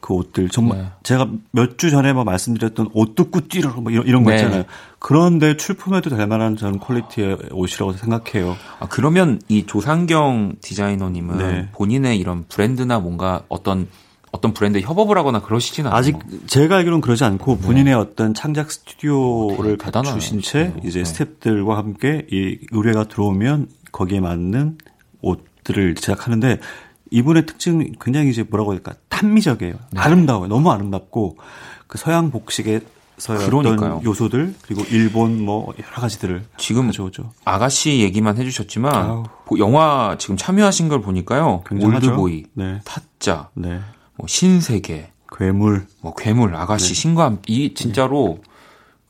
그 0.00 0.12
옷들 0.14 0.48
정말 0.48 0.78
네. 0.78 0.86
제가 1.04 1.28
몇 1.52 1.76
주 1.78 1.92
전에 1.92 2.12
뭐 2.12 2.24
말씀드렸던 2.24 2.88
옷 2.94 3.14
뜯고 3.14 3.42
뛰러 3.42 3.70
뭐 3.74 3.92
이런, 3.92 4.04
이런 4.08 4.24
거 4.24 4.30
네. 4.30 4.36
있잖아요. 4.38 4.64
그런데 4.98 5.56
출품해도 5.56 6.10
될 6.10 6.26
만한 6.26 6.56
저는 6.56 6.80
퀄리티의 6.80 7.38
옷이라고 7.52 7.92
생각해요. 7.92 8.56
아, 8.80 8.88
그러면 8.88 9.40
이 9.48 9.66
조상경 9.66 10.56
디자이너님은 10.60 11.38
네. 11.38 11.68
본인의 11.70 12.18
이런 12.18 12.44
브랜드나 12.48 12.98
뭔가 12.98 13.44
어떤 13.48 13.86
어떤 14.32 14.54
브랜드 14.54 14.80
협업을 14.80 15.16
하거나 15.18 15.40
그러시지는 15.42 15.88
않아요. 15.90 15.98
아직 15.98 16.16
제가 16.46 16.76
알기로는 16.78 17.00
그러지 17.02 17.22
않고 17.24 17.58
본인의 17.58 17.94
어떤 17.94 18.32
창작 18.34 18.72
스튜디오를 18.72 19.76
네, 19.76 19.84
대단하네. 19.84 20.14
갖추신 20.14 20.40
채 20.40 20.72
네. 20.74 20.80
이제 20.88 21.02
스탭들과 21.02 21.74
함께 21.74 22.26
이 22.32 22.58
의뢰가 22.70 23.04
들어오면 23.04 23.68
거기에 23.92 24.20
맞는 24.20 24.78
옷들을 25.20 25.94
제작하는데 25.96 26.58
이분의 27.10 27.44
특징은 27.44 27.92
굉장히 28.00 28.30
이제 28.30 28.42
뭐라고 28.42 28.72
해야 28.72 28.80
될까 28.80 28.98
탄미적이에요. 29.10 29.74
네. 29.90 30.00
아름다워요. 30.00 30.48
너무 30.48 30.70
아름답고 30.72 31.36
그 31.86 31.98
서양 31.98 32.30
복식에서의 32.30 33.38
그러니까요. 33.44 34.00
요소들 34.02 34.54
그리고 34.62 34.82
일본 34.90 35.44
뭐 35.44 35.74
여러 35.78 36.00
가지들을 36.00 36.42
지금 36.56 36.86
가져오죠. 36.86 37.32
아가씨 37.44 38.00
얘기만 38.00 38.38
해주셨지만 38.38 38.94
아우. 38.94 39.24
보- 39.44 39.58
영화 39.58 40.16
지금 40.18 40.38
참여하신 40.38 40.88
걸 40.88 41.02
보니까요. 41.02 41.62
굉장하죠. 41.68 42.06
올드보이, 42.12 42.44
네, 42.54 42.80
타짜, 42.86 43.50
네. 43.52 43.80
뭐 44.16 44.26
신세계, 44.26 45.10
괴물. 45.36 45.86
뭐 46.00 46.14
괴물, 46.14 46.54
아가씨, 46.54 46.88
네. 46.88 46.94
신과 46.94 47.24
함- 47.24 47.38
이 47.46 47.74
진짜로 47.74 48.40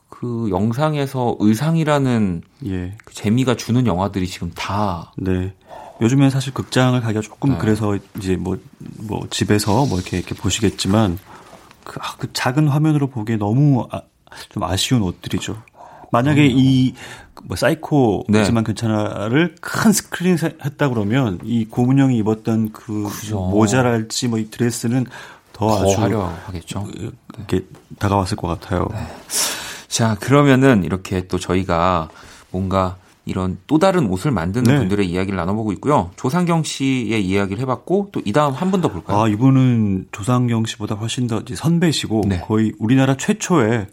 그 0.09 0.49
영상에서 0.51 1.37
의상이라는 1.41 2.43
예. 2.67 2.97
그 3.05 3.15
재미가 3.15 3.57
주는 3.57 3.87
영화들이 3.87 4.27
지금 4.29 4.51
다 4.55 5.13
네. 5.17 5.55
요즘엔 6.01 6.31
사실 6.31 6.53
극장을 6.55 7.01
가기가 7.01 7.21
조금 7.21 7.51
네. 7.53 7.59
그래서 7.59 7.97
이제 8.17 8.37
뭐, 8.37 8.57
뭐 8.99 9.27
집에서 9.31 9.87
뭐 9.87 9.99
이렇게, 9.99 10.19
이렇게 10.19 10.35
보시겠지만 10.35 11.19
그, 11.85 11.99
아, 12.01 12.15
그 12.19 12.33
작은 12.33 12.69
화면으로 12.69 13.09
보기에 13.09 13.37
너무 13.37 13.89
아, 13.91 14.03
좀 14.51 14.63
아쉬운 14.63 15.03
옷들이죠. 15.03 15.61
만약에 16.13 16.47
이, 16.47 16.95
뭐, 17.45 17.57
사이코지만 17.57 18.65
괜찮아를 18.65 19.55
큰 19.61 19.93
스크린 19.93 20.37
했다 20.65 20.89
그러면 20.89 21.39
이 21.45 21.65
고문영이 21.65 22.17
입었던 22.19 22.73
그 22.73 23.05
그죠. 23.09 23.41
모자랄지 23.41 24.29
뭐 24.29 24.39
이 24.39 24.51
드레스는 24.51 25.07
더, 25.53 25.69
더 25.69 25.83
아주 25.85 26.01
화려하겠죠. 26.01 26.89
이렇게 27.37 27.67
다가왔을 27.99 28.37
것 28.37 28.49
같아요. 28.49 28.89
자, 29.89 30.17
그러면은 30.21 30.85
이렇게 30.85 31.27
또 31.27 31.39
저희가 31.39 32.09
뭔가 32.51 32.97
이런 33.25 33.59
또 33.67 33.79
다른 33.79 34.07
옷을 34.09 34.31
만드는 34.33 34.65
네. 34.73 34.79
분들의 34.79 35.09
이야기를 35.09 35.37
나눠보고 35.37 35.73
있고요. 35.75 36.11
조상경 36.17 36.65
씨의 36.65 37.25
이야기를 37.25 37.61
해봤고 37.63 38.09
또 38.13 38.21
이 38.25 38.33
다음 38.33 38.53
한 38.55 38.71
분 38.71 38.81
더 38.81 38.89
볼까요? 38.89 39.21
아, 39.23 39.29
이분은 39.29 40.07
조상경 40.11 40.65
씨보다 40.65 40.95
훨씬 40.97 41.27
더 41.29 41.39
이제 41.41 41.55
선배시고 41.55 42.23
네. 42.27 42.41
거의 42.41 42.73
우리나라 42.79 43.17
최초의 43.17 43.87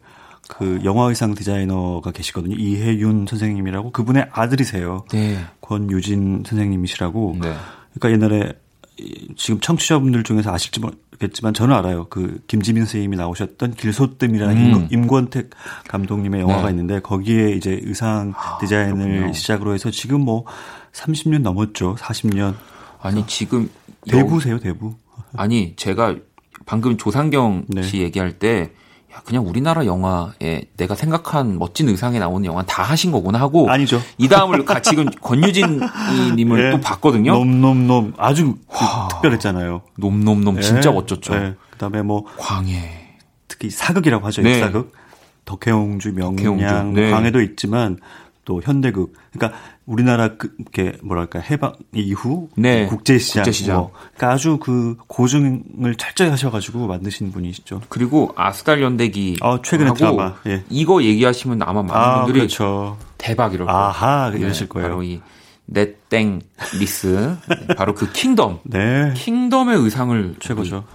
그 0.50 0.80
영화 0.84 1.06
의상 1.08 1.36
디자이너가 1.36 2.12
계시거든요. 2.12 2.56
이혜윤 2.58 3.28
선생님이라고 3.30 3.92
그분의 3.92 4.28
아들이세요. 4.32 5.06
네. 5.12 5.38
권유진 5.62 6.44
선생님이시라고. 6.46 7.38
네. 7.40 7.54
그러니까 7.94 8.12
옛날에 8.28 8.54
이- 9.00 9.28
지금 9.38 9.60
청취자분들 9.60 10.24
중에서 10.24 10.52
아실지 10.52 10.80
모르겠지만 10.80 11.54
저는 11.54 11.76
알아요. 11.76 12.08
그 12.10 12.42
김지민 12.48 12.84
선생님이 12.86 13.16
나오셨던 13.16 13.76
길소뜸이라는 13.76 14.58
음. 14.58 14.88
임- 14.92 15.00
임권택 15.04 15.52
감독님의 15.88 16.42
영화가 16.42 16.64
네. 16.64 16.70
있는데 16.72 17.00
거기에 17.00 17.52
이제 17.52 17.80
의상 17.84 18.34
디자인을 18.60 19.08
그렇군요. 19.08 19.34
시작으로 19.34 19.76
해서 19.76 19.92
지금 19.92 20.22
뭐 20.22 20.46
30년 20.94 21.42
넘었죠. 21.44 21.96
40년. 22.00 22.56
아니 23.02 23.26
지금 23.28 23.70
대부세요, 24.10 24.60
대부. 24.60 24.96
아니, 25.38 25.76
제가 25.76 26.16
방금 26.66 26.98
조상경 26.98 27.66
네. 27.68 27.84
씨 27.84 28.00
얘기할 28.00 28.40
때 28.40 28.72
야, 29.14 29.22
그냥 29.26 29.48
우리나라 29.48 29.86
영화에 29.86 30.64
내가 30.78 30.96
생각한 30.96 31.58
멋진 31.58 31.90
의상에 31.90 32.20
나오는 32.20 32.46
영화 32.46 32.64
다 32.64 32.84
하신 32.84 33.12
거구나 33.12 33.40
하고 33.40 33.70
아니죠. 33.70 34.00
이 34.18 34.28
다음을 34.28 34.66
지금 34.84 35.06
권유진 35.06 35.80
님을 36.36 36.64
네. 36.64 36.72
또 36.72 36.80
봤거든요. 36.80 37.34
놈놈놈 37.34 38.14
아주 38.18 38.56
그 38.68 38.78
특별했잖아요. 39.12 39.82
놈놈놈 39.98 40.56
네. 40.56 40.62
진짜 40.62 40.92
멋졌죠. 40.92 41.34
네. 41.34 41.56
그다음에 41.72 42.04
뭐 42.04 42.26
광해 42.38 43.18
특히 43.48 43.70
사극이라고 43.70 44.26
하죠. 44.28 44.44
네. 44.44 44.60
사극 44.60 44.94
덕혜옹주 45.46 46.14
명량 46.14 46.94
네. 46.94 47.10
광해도 47.10 47.42
있지만 47.42 47.98
또 48.50 48.64
현대극 48.64 49.14
그러니까 49.32 49.60
우리나라 49.86 50.36
그 50.36 50.52
이렇게 50.58 50.98
뭐랄까 51.04 51.40
해방 51.40 51.74
이후 51.94 52.50
네. 52.58 52.88
국제시장, 52.88 53.44
국제시장. 53.44 53.78
뭐 53.78 53.92
그러니까 54.16 54.32
아주 54.32 54.58
그 54.58 54.98
고증을 55.06 55.94
철저히 56.00 56.30
하셔가지고 56.30 56.88
만드신 56.88 57.32
분이시죠. 57.32 57.82
그리고 57.90 58.34
아스달 58.36 58.82
연대기 58.82 59.38
어, 59.42 59.62
최근에 59.62 59.94
드라마 59.94 60.34
예. 60.48 60.64
이거 60.72 61.04
얘기하시면 61.04 61.62
아마 61.62 61.84
많은 61.84 61.94
아, 61.94 62.16
분들이 62.24 62.40
그렇죠. 62.40 62.98
대박 63.20 63.54
이럴 63.54 63.68
거예요. 63.68 63.80
아하 63.80 64.32
이러실 64.36 64.66
네, 64.66 64.70
거예요. 64.70 64.90
바로 64.90 65.04
이 65.04 65.22
넷땡릭스 65.68 67.38
바로 67.78 67.94
그 67.94 68.12
킹덤. 68.12 68.62
네. 68.64 69.14
킹덤의 69.16 69.78
의상을 69.78 70.38
최고죠. 70.40 70.86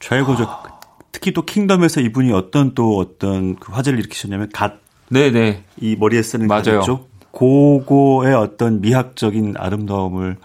최고죠. 0.00 0.44
아. 0.48 0.64
특히 1.12 1.32
또 1.32 1.42
킹덤에서 1.42 2.00
이분이 2.00 2.32
어떤 2.32 2.74
또 2.74 2.98
어떤 2.98 3.54
그 3.54 3.70
화제를 3.70 4.00
일으키셨냐면 4.00 4.48
갓 4.52 4.81
네네. 5.10 5.64
이 5.80 5.96
머리에 5.96 6.22
쓰는 6.22 6.46
맞아요. 6.46 6.82
죠 6.82 7.06
고거의 7.30 8.34
어떤 8.34 8.80
미학적인 8.80 9.54
아름다움을 9.56 10.36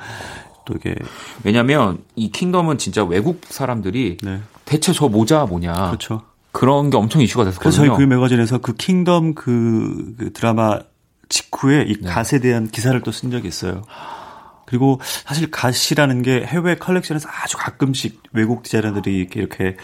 또 0.65 0.73
이게 0.75 0.95
왜냐면 1.43 1.99
이 2.15 2.31
킹덤은 2.31 2.77
진짜 2.77 3.03
외국 3.03 3.41
사람들이 3.47 4.17
네. 4.23 4.39
대체 4.65 4.91
저 4.93 5.07
모자 5.07 5.45
뭐냐 5.45 5.73
그렇죠. 5.87 6.21
그런 6.51 6.89
게 6.89 6.97
엄청 6.97 7.21
이슈가 7.21 7.43
됐었거든요. 7.45 7.71
그래서 7.71 7.95
저희 7.95 7.97
그 7.97 8.09
매거진에서 8.09 8.57
그 8.59 8.73
킹덤 8.73 9.35
그, 9.35 10.15
그 10.17 10.33
드라마 10.33 10.79
직후에 11.29 11.83
이 11.87 11.97
네. 12.01 12.09
갓에 12.09 12.39
대한 12.39 12.67
기사를 12.67 12.99
또 13.01 13.11
쓴 13.11 13.31
적이 13.31 13.47
있어요. 13.49 13.83
그리고 14.65 14.99
사실 15.25 15.49
갓이라는 15.51 16.21
게 16.23 16.43
해외 16.45 16.75
컬렉션에서 16.75 17.29
아주 17.43 17.57
가끔씩 17.57 18.21
외국 18.33 18.63
디자이너들이 18.63 19.15
이렇게, 19.17 19.39
이렇게 19.39 19.77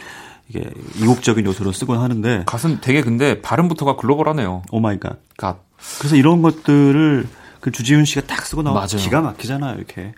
이게 0.49 0.69
이국적인 0.97 1.45
요소로 1.45 1.71
쓰곤 1.71 1.99
하는데 1.99 2.43
갓은 2.45 2.81
되게 2.81 3.01
근데 3.01 3.41
발음부터가 3.41 3.95
글로벌하네요. 3.95 4.63
Oh 4.71 4.79
my 4.79 4.99
god. 4.99 5.19
갓. 5.37 5.57
그래서 5.99 6.15
이런 6.15 6.41
것들을 6.41 7.27
그 7.59 7.71
주지훈 7.71 8.05
씨가 8.05 8.27
딱 8.27 8.45
쓰고 8.45 8.61
나와 8.61 8.85
기가 8.85 9.21
막히잖아요, 9.21 9.75
이렇게. 9.75 10.13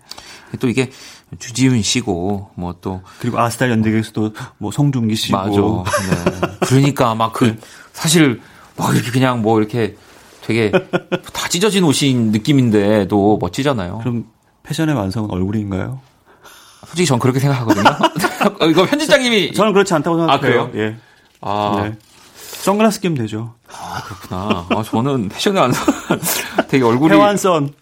또 0.60 0.68
이게 0.70 0.90
주지훈 1.40 1.82
씨고 1.82 2.52
뭐 2.56 2.76
또 2.82 3.02
그리고 3.20 3.40
아스달 3.40 3.72
연대에서도 3.72 4.34
뭐 4.58 4.72
송중기 4.72 5.16
씨고 5.16 5.38
맞아. 5.38 5.52
네. 5.60 6.58
그러니까 6.62 7.16
막그 7.16 7.46
네. 7.46 7.58
사실 7.94 8.42
막 8.78 8.96
이렇게 8.96 9.12
그냥 9.12 9.42
뭐 9.42 9.60
이렇게 9.60 9.96
되게 10.42 10.72
다 10.72 11.50
찢어진 11.50 11.84
옷인 11.84 12.32
느낌인데도 12.32 13.38
멋지잖아요. 13.42 14.00
그럼 14.00 14.26
패션의 14.64 14.96
완성은 14.96 15.32
얼굴인가요? 15.32 16.00
솔직히 16.88 17.06
전 17.06 17.20
그렇게 17.20 17.40
생각하거든요. 17.40 17.90
이거 18.70 18.86
편집장님이 18.86 19.54
저는 19.56 19.74
그렇지 19.74 19.94
않다고 19.94 20.18
생각해요. 20.18 20.62
아, 20.62 20.70
그래요? 20.70 20.72
예. 20.76 20.96
아. 21.42 21.82
네. 21.84 21.98
선글라스 22.36 23.00
끼면 23.02 23.18
되죠. 23.18 23.54
아, 23.72 24.02
그렇구나. 24.04 24.66
아, 24.70 24.84
저는 24.84 25.30
패션에 25.30 25.60
안 25.60 25.72
되게 26.68 26.84
얼굴이. 26.84 27.14
해완선. 27.14 27.74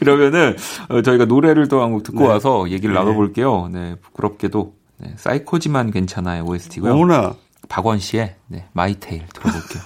그러면은, 0.00 0.56
어, 0.88 1.02
저희가 1.02 1.24
노래를 1.24 1.68
또 1.68 1.80
한 1.80 1.92
곡 1.92 2.02
듣고 2.02 2.20
네. 2.20 2.26
와서 2.28 2.68
얘기를 2.70 2.94
네. 2.94 3.00
나눠볼게요. 3.00 3.68
네, 3.72 3.94
부끄럽게도. 4.02 4.74
네, 4.98 5.14
사이코지만 5.16 5.90
괜찮아요. 5.90 6.44
OST고요. 6.44 6.92
어머나. 6.92 7.34
박원 7.68 7.98
씨의 7.98 8.34
네, 8.48 8.66
마이테일 8.72 9.26
들어볼게요. 9.32 9.82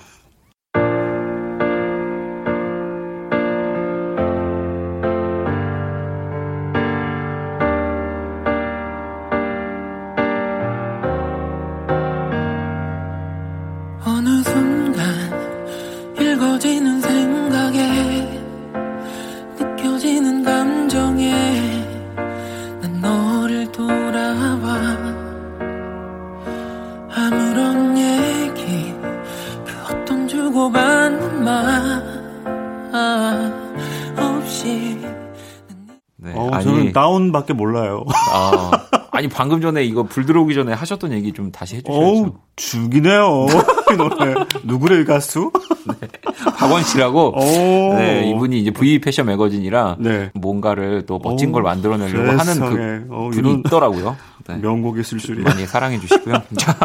밖에 37.33 37.53
몰라요. 37.53 38.05
아, 38.33 38.71
아니 39.11 39.29
방금 39.29 39.61
전에 39.61 39.85
이거 39.85 40.03
불 40.03 40.27
들어오기 40.27 40.55
전에 40.55 40.73
하셨던 40.73 41.13
얘기 41.13 41.33
좀 41.33 41.51
다시 41.51 41.77
해주셔야죠. 41.77 42.35
죽이네요. 42.57 43.47
이 43.93 43.97
노래 43.97 44.35
누구를 44.65 45.05
가수? 45.05 45.51
네. 45.87 46.09
박원 46.57 46.83
씨라고. 46.83 47.35
네, 47.37 48.31
이분이 48.31 48.61
이제 48.61 48.71
V 48.71 49.01
패션 49.01 49.27
매거진이라 49.27 49.97
네. 49.99 50.31
뭔가를 50.35 51.07
또 51.07 51.19
멋진 51.23 51.51
오, 51.51 51.53
걸 51.53 51.63
만들어내려고 51.63 52.39
하는 52.39 52.61
그 52.61 53.07
어, 53.11 53.31
분이 53.33 53.63
있더라고요. 53.67 54.17
네. 54.47 54.57
명곡이 54.57 55.03
술술이 55.03 55.43
많이 55.43 55.67
사랑해 55.67 55.99
주시고요. 56.01 56.35
자, 56.57 56.77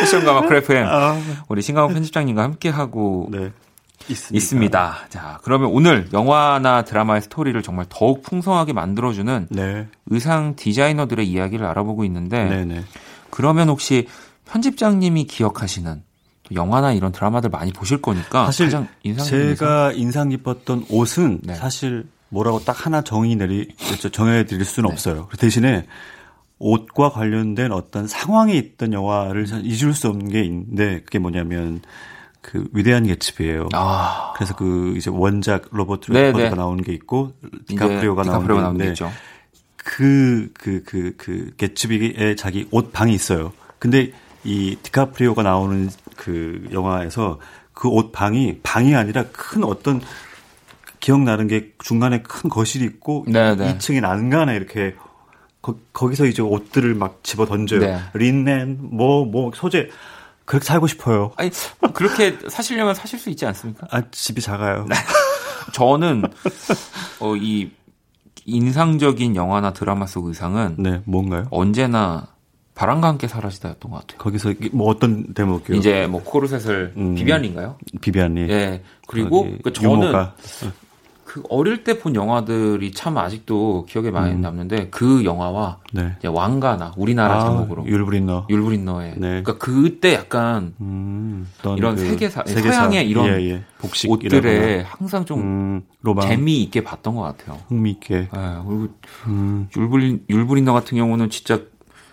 패션가 0.00 0.32
마크래프엠 0.34 0.86
아. 0.86 1.16
우리 1.48 1.62
신강호 1.62 1.88
편집장님과 1.88 2.42
함께 2.42 2.68
하고 2.68 3.28
네. 3.30 3.50
있습니다. 4.10 4.36
있습니다. 4.36 4.94
자, 5.08 5.38
그러면 5.42 5.70
오늘 5.70 6.08
영화나 6.12 6.82
드라마의 6.82 7.22
스토리를 7.22 7.60
정말 7.62 7.86
더욱 7.88 8.22
풍성하게 8.22 8.72
만들어주는 8.72 9.48
네. 9.50 9.88
의상 10.06 10.56
디자이너들의 10.56 11.26
이야기를 11.26 11.64
알아보고 11.66 12.04
있는데, 12.04 12.44
네네. 12.44 12.84
그러면 13.30 13.68
혹시 13.68 14.06
편집장님이 14.46 15.24
기억하시는 15.24 16.02
영화나 16.52 16.92
이런 16.92 17.12
드라마들 17.12 17.50
많이 17.50 17.72
보실 17.72 18.02
거니까 18.02 18.46
사실 18.46 18.66
가장 18.66 18.88
인상 19.02 19.24
제가 19.24 19.92
인상 19.92 20.28
깊었던 20.30 20.86
옷은 20.90 21.40
네. 21.44 21.54
사실 21.54 22.06
뭐라고 22.28 22.60
딱 22.60 22.86
하나 22.86 23.02
정의 23.02 23.36
내리 23.36 23.68
정해 24.12 24.44
드릴 24.44 24.64
수는 24.64 24.88
네. 24.88 24.92
없어요. 24.92 25.28
그 25.30 25.36
대신에 25.36 25.86
옷과 26.58 27.10
관련된 27.10 27.72
어떤 27.72 28.06
상황이 28.06 28.56
있던 28.56 28.92
영화를 28.92 29.46
잊을 29.62 29.94
수 29.94 30.08
없는 30.08 30.28
게 30.28 30.42
있는데 30.42 31.00
그게 31.02 31.18
뭐냐면 31.18 31.80
그 32.42 32.66
위대한 32.72 33.06
개츠비예요. 33.06 33.68
아. 33.72 34.32
그래서 34.34 34.56
그 34.56 34.94
이제 34.96 35.10
원작 35.12 35.68
로버트 35.70 36.10
네, 36.12 36.22
레드포드가 36.28 36.50
네. 36.50 36.56
나오는 36.56 36.82
게 36.82 36.92
있고 36.92 37.32
디카프리오가 37.68 38.22
나오는 38.22 38.46
게 38.46 38.54
있는데 38.54 38.94
그그 39.76 40.50
그 40.54 40.82
그 40.84 41.14
그 41.16 41.50
개츠비의 41.56 42.36
자기 42.36 42.66
옷 42.70 42.92
방이 42.92 43.12
있어요. 43.14 43.52
근데 43.78 44.12
이 44.44 44.76
디카프리오가 44.82 45.42
나오는 45.42 45.90
그 46.16 46.66
영화에서 46.72 47.38
그 47.72 47.88
옷 47.88 48.12
방이 48.12 48.58
방이 48.62 48.94
아니라 48.94 49.24
큰 49.32 49.64
어떤 49.64 50.00
기억나는 51.00 51.46
게 51.46 51.72
중간에 51.82 52.20
큰 52.22 52.50
거실이 52.50 52.84
있고 52.84 53.24
네, 53.26 53.54
네. 53.54 53.74
2층에 53.78 54.00
난간에 54.00 54.54
이렇게 54.54 54.94
거, 55.62 55.76
기서 56.08 56.26
이제 56.26 56.42
옷들을 56.42 56.94
막 56.94 57.20
집어 57.22 57.46
던져요. 57.46 57.80
네. 57.80 57.98
린넨 58.14 58.78
뭐뭐 58.80 59.24
뭐 59.26 59.50
소재 59.54 59.88
그렇게 60.50 60.66
살고 60.66 60.88
싶어요. 60.88 61.30
아니 61.36 61.48
그렇게 61.94 62.36
사시려면 62.48 62.92
사실 62.92 63.20
수 63.20 63.30
있지 63.30 63.46
않습니까? 63.46 63.86
아 63.88 64.02
집이 64.10 64.40
작아요. 64.40 64.84
저는 65.72 66.24
어, 67.20 67.36
이 67.36 67.70
인상적인 68.46 69.36
영화나 69.36 69.72
드라마 69.72 70.06
속 70.06 70.26
의상은 70.26 70.74
네 70.76 71.02
뭔가요? 71.04 71.46
언제나 71.52 72.26
바람과 72.74 73.06
함께 73.06 73.28
사라지다였던 73.28 73.92
것 73.92 74.00
같아요. 74.00 74.18
거기서 74.18 74.54
뭐 74.72 74.88
어떤 74.88 75.34
대목이요? 75.34 75.76
이제 75.76 76.08
뭐 76.08 76.20
코르셋을 76.24 76.94
음, 76.96 77.14
비비안인가요? 77.14 77.78
비비안이. 78.00 78.48
예. 78.50 78.82
그리고 79.06 79.56
그 79.62 79.72
저는 79.72 80.02
유모가. 80.02 80.34
그 81.30 81.44
어릴 81.48 81.84
때 81.84 81.96
본 82.00 82.16
영화들이 82.16 82.90
참 82.90 83.16
아직도 83.16 83.86
기억에 83.88 84.10
많이 84.10 84.34
음. 84.34 84.40
남는데 84.40 84.88
그 84.90 85.24
영화와 85.24 85.78
네. 85.92 86.16
이제 86.18 86.26
왕가나 86.26 86.94
우리나라 86.96 87.36
아, 87.36 87.44
제목으로 87.44 87.86
율브린너 87.86 88.46
율브린너의 88.50 89.10
네. 89.16 89.42
그러니까 89.42 89.58
그때 89.58 90.14
약간 90.14 90.74
음, 90.80 91.46
이런 91.76 91.94
그 91.94 92.04
세계사, 92.04 92.42
세계사, 92.46 92.72
서양의 92.72 93.08
이런 93.08 93.26
예, 93.28 93.48
예. 93.48 93.62
복식 93.78 94.10
옷들에 94.10 94.80
항상 94.80 95.24
좀 95.24 95.40
음, 95.40 95.82
로망. 96.00 96.26
재미 96.26 96.62
있게 96.64 96.82
봤던 96.82 97.14
것 97.14 97.22
같아요. 97.22 97.60
흥미 97.68 97.92
있게. 97.92 98.22
네, 98.22 98.28
그리고 98.66 98.88
음. 99.28 99.68
율브린 99.76 100.24
율브린너 100.28 100.72
같은 100.72 100.98
경우는 100.98 101.30
진짜 101.30 101.60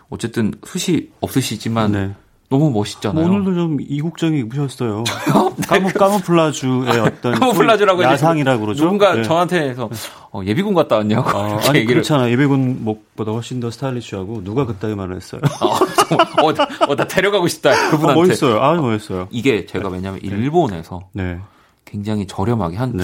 어쨌든 0.10 0.54
숱이 0.64 1.10
없으시지만 1.22 1.92
네. 1.92 2.16
너무 2.50 2.72
멋있잖아요. 2.72 3.28
뭐 3.28 3.36
오늘도 3.36 3.54
좀 3.56 3.78
이국적이 3.82 4.40
입으셨어요. 4.40 5.04
까무, 5.68 5.92
까무플라주의 5.92 7.00
어떤 7.00 7.34
까무플라주라고 7.40 8.04
야상이라고 8.04 8.62
그러죠. 8.62 8.84
누군가 8.86 9.16
네. 9.16 9.24
저한테 9.24 9.70
해서 9.70 9.90
어, 10.32 10.42
예비군 10.46 10.74
갔다 10.74 10.96
왔냐고. 10.98 11.30
어, 11.38 11.58
아니 11.58 11.80
얘기를. 11.80 11.88
그렇잖아. 11.88 12.30
예비군 12.30 12.86
목보다 12.86 13.34
훨씬 13.34 13.60
더 13.60 13.70
스타일리시하고 13.70 14.46
누가 14.46 14.66
그따위 14.66 14.96
말을 14.96 15.18
했어요. 15.18 15.42
어, 15.62 16.46
어, 16.48 16.54
어, 16.88 16.96
나 16.96 17.06
데려가고 17.06 17.50
싶다. 17.50 17.90
그분한테. 17.90 18.12
아, 18.22 18.24
멋있어요. 18.24 18.62
아, 18.62 18.74
멋있어요. 18.76 19.28
이게 19.30 19.66
제가 19.66 19.90
왜냐면 19.90 20.22
네. 20.22 20.28
일본에서 20.30 21.10
네. 21.12 21.40
굉장히 21.84 22.28
저렴하게 22.28 22.78
한 22.78 22.96
네. 22.96 23.04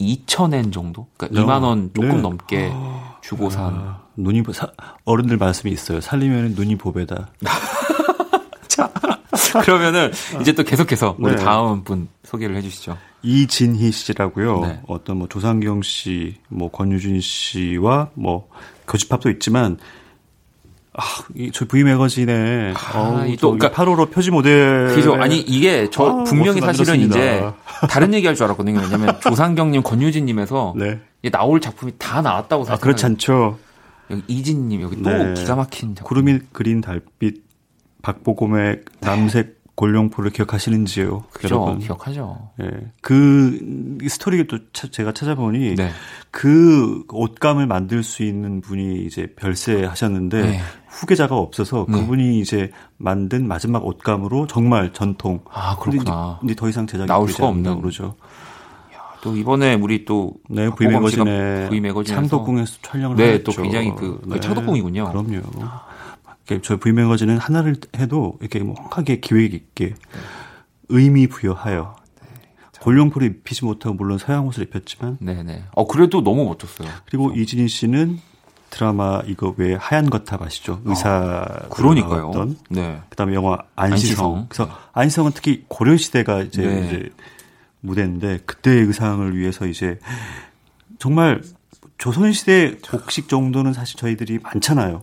2,000엔 0.00 0.72
정도? 0.72 1.08
그러니까 1.18 1.42
2만 1.42 1.62
원 1.62 1.90
조금 1.94 2.08
네. 2.08 2.20
넘게 2.22 2.72
주고 3.20 3.50
산. 3.50 3.64
아, 3.66 4.00
눈이 4.16 4.42
사, 4.54 4.68
어른들 5.04 5.36
말씀이 5.36 5.70
있어요. 5.72 6.00
살리면 6.00 6.54
눈이 6.54 6.76
보배다. 6.76 7.28
자, 8.70 8.90
그러면은 9.64 10.12
이제 10.40 10.52
또 10.52 10.62
계속해서 10.62 11.16
우리 11.18 11.34
네. 11.34 11.42
다음 11.42 11.82
분 11.82 12.08
소개를 12.22 12.56
해주시죠. 12.56 12.96
이진희 13.22 13.90
씨라고요. 13.90 14.60
네. 14.60 14.80
어떤 14.86 15.18
뭐 15.18 15.28
조상경 15.28 15.82
씨, 15.82 16.36
뭐 16.48 16.70
권유진 16.70 17.20
씨와 17.20 18.10
뭐 18.14 18.48
교집합도 18.86 19.28
있지만 19.30 19.76
아, 20.92 21.02
저 21.52 21.64
V 21.66 21.84
매거진에 21.84 22.74
아, 22.76 23.26
또 23.40 23.56
그러니까 23.56 23.70
8호로 23.70 24.10
표지 24.10 24.30
모델 24.30 24.88
그죠. 24.94 25.14
아니 25.14 25.38
이게 25.38 25.88
저 25.90 26.04
아, 26.20 26.24
분명히 26.24 26.60
사실은 26.60 27.00
이제 27.00 27.42
다른 27.88 28.12
얘기할 28.14 28.34
줄 28.34 28.44
알았거든요. 28.44 28.80
왜냐면 28.80 29.20
조상경님, 29.20 29.82
권유진님에서 29.82 30.74
네. 30.76 31.00
나올 31.30 31.60
작품이 31.60 31.92
다 31.98 32.22
나왔다고 32.22 32.64
생각. 32.64 32.78
아 32.78 32.80
그렇지 32.80 33.06
않죠. 33.06 33.58
여기 34.10 34.22
이진님 34.26 34.82
여기 34.82 35.02
또 35.02 35.10
네. 35.10 35.34
기가 35.34 35.54
막힌 35.56 35.94
작품. 35.94 36.08
구름이 36.08 36.40
그린 36.52 36.80
달빛, 36.80 37.44
박보검의 38.02 38.76
네. 38.76 38.82
남색 39.00 39.60
골룡포를 39.80 40.30
기억하시는지요? 40.30 41.24
그죠, 41.32 41.54
여러분? 41.54 41.78
기억하죠. 41.78 42.50
예. 42.60 42.68
그 43.00 43.96
스토리를 44.06 44.46
또 44.46 44.58
차, 44.74 44.88
제가 44.90 45.12
찾아보니 45.12 45.74
네. 45.74 45.90
그 46.30 47.02
옷감을 47.08 47.66
만들 47.66 48.02
수 48.02 48.22
있는 48.22 48.60
분이 48.60 49.06
이제 49.06 49.32
별세하셨는데 49.36 50.42
네. 50.42 50.60
후계자가 50.88 51.34
없어서 51.34 51.86
네. 51.88 51.98
그분이 51.98 52.40
이제 52.40 52.70
만든 52.98 53.48
마지막 53.48 53.86
옷감으로 53.86 54.46
정말 54.48 54.92
전통. 54.92 55.40
아 55.50 55.76
그렇구나. 55.76 56.36
근데, 56.40 56.54
더 56.54 56.68
이상 56.68 56.86
제작이 56.86 57.08
나올 57.08 57.30
수가 57.30 57.48
없는 57.48 57.80
그러죠. 57.80 58.16
또 59.22 59.34
이번에 59.34 59.74
우리 59.74 60.04
또 60.04 60.34
네, 60.48 60.68
V 60.76 60.88
매거진에 60.88 61.68
V 61.70 61.80
매거진 61.80 62.14
창덕궁에서 62.14 62.78
촬영을 62.82 63.16
네, 63.16 63.32
했죠. 63.34 63.52
또 63.52 63.62
굉장히 63.62 63.94
그, 63.94 64.20
그 64.22 64.34
네. 64.34 64.40
창덕궁이군요. 64.40 65.10
그럼요. 65.10 65.40
저희 66.58 66.78
V 66.78 66.92
매거진은 66.92 67.38
하나를 67.38 67.76
해도 67.96 68.36
이렇게 68.40 68.58
명확하게 68.58 69.20
기획 69.20 69.54
있게 69.54 69.94
의미 70.88 71.28
부여하여 71.28 71.96
골룡포를 72.80 73.28
입히지 73.28 73.64
못하고 73.64 73.94
물론 73.94 74.18
서양 74.18 74.46
옷을 74.46 74.64
입혔지만 74.64 75.18
네네. 75.20 75.64
어 75.72 75.86
그래도 75.86 76.22
너무 76.22 76.44
멋졌어요. 76.46 76.88
그리고 77.06 77.26
그렇죠. 77.26 77.40
이진희 77.40 77.68
씨는 77.68 78.18
드라마 78.70 79.20
이거 79.26 79.54
외에 79.56 79.74
하얀 79.74 80.08
거탑 80.08 80.40
아시죠? 80.42 80.80
의사 80.84 81.44
아, 81.46 81.68
그러니까요. 81.68 82.28
어떤 82.28 82.56
네. 82.70 83.00
그다음에 83.10 83.34
영화 83.34 83.58
안시성. 83.76 84.26
안시성. 84.26 84.46
그래서 84.48 84.64
네. 84.66 84.72
안시성은 84.92 85.32
특히 85.34 85.64
고려 85.68 85.96
시대가 85.96 86.40
이제, 86.40 86.62
네. 86.62 86.86
이제 86.86 87.10
무대인데 87.80 88.38
그때의 88.46 88.84
의상을 88.84 89.36
위해서 89.36 89.66
이제 89.66 89.98
정말 90.98 91.42
조선 91.98 92.32
시대 92.32 92.78
복식 92.78 93.28
정도는 93.28 93.72
사실 93.72 93.96
저희들이 93.98 94.38
많잖아요. 94.42 95.02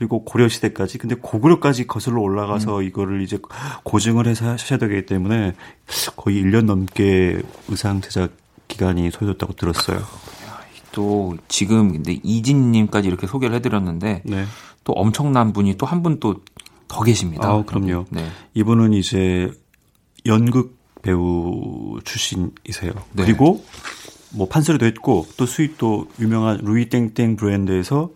그리고 0.00 0.24
고려 0.24 0.48
시대까지 0.48 0.96
근데 0.96 1.14
고구려까지 1.14 1.86
거슬러 1.86 2.22
올라가서 2.22 2.78
음. 2.78 2.82
이거를 2.84 3.20
이제 3.20 3.38
고증을 3.82 4.26
해서 4.26 4.48
하셔야 4.48 4.78
되기 4.78 5.04
때문에 5.04 5.52
거의 6.16 6.42
1년 6.42 6.64
넘게 6.64 7.42
의상 7.68 8.00
제작 8.00 8.30
기간이 8.66 9.10
소요됐다고 9.10 9.52
들었어요. 9.52 10.00
또 10.92 11.36
지금 11.48 11.92
근데 11.92 12.18
이진 12.22 12.72
님까지 12.72 13.08
이렇게 13.08 13.26
소개를 13.26 13.56
해 13.56 13.60
드렸는데 13.60 14.22
네. 14.24 14.44
또 14.84 14.94
엄청난 14.94 15.52
분이 15.52 15.76
또 15.76 15.86
한 15.86 16.02
분 16.02 16.18
또 16.18 16.40
더 16.88 17.02
계십니다. 17.02 17.46
아, 17.46 17.62
그럼요. 17.62 18.06
네. 18.08 18.26
이분은 18.54 18.94
이제 18.94 19.52
연극 20.24 20.78
배우 21.02 21.98
출신이세요. 22.04 22.92
네. 23.12 23.24
그리고 23.24 23.62
뭐 24.30 24.48
판소리도 24.48 24.86
했고 24.86 25.26
또 25.36 25.44
수입도 25.44 26.06
유명한 26.20 26.56
루이 26.62 26.88
땡땡 26.88 27.36
브랜드에서 27.36 28.10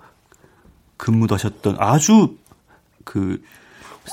근무하셨던 0.96 1.76
아주 1.78 2.36
그 3.04 3.42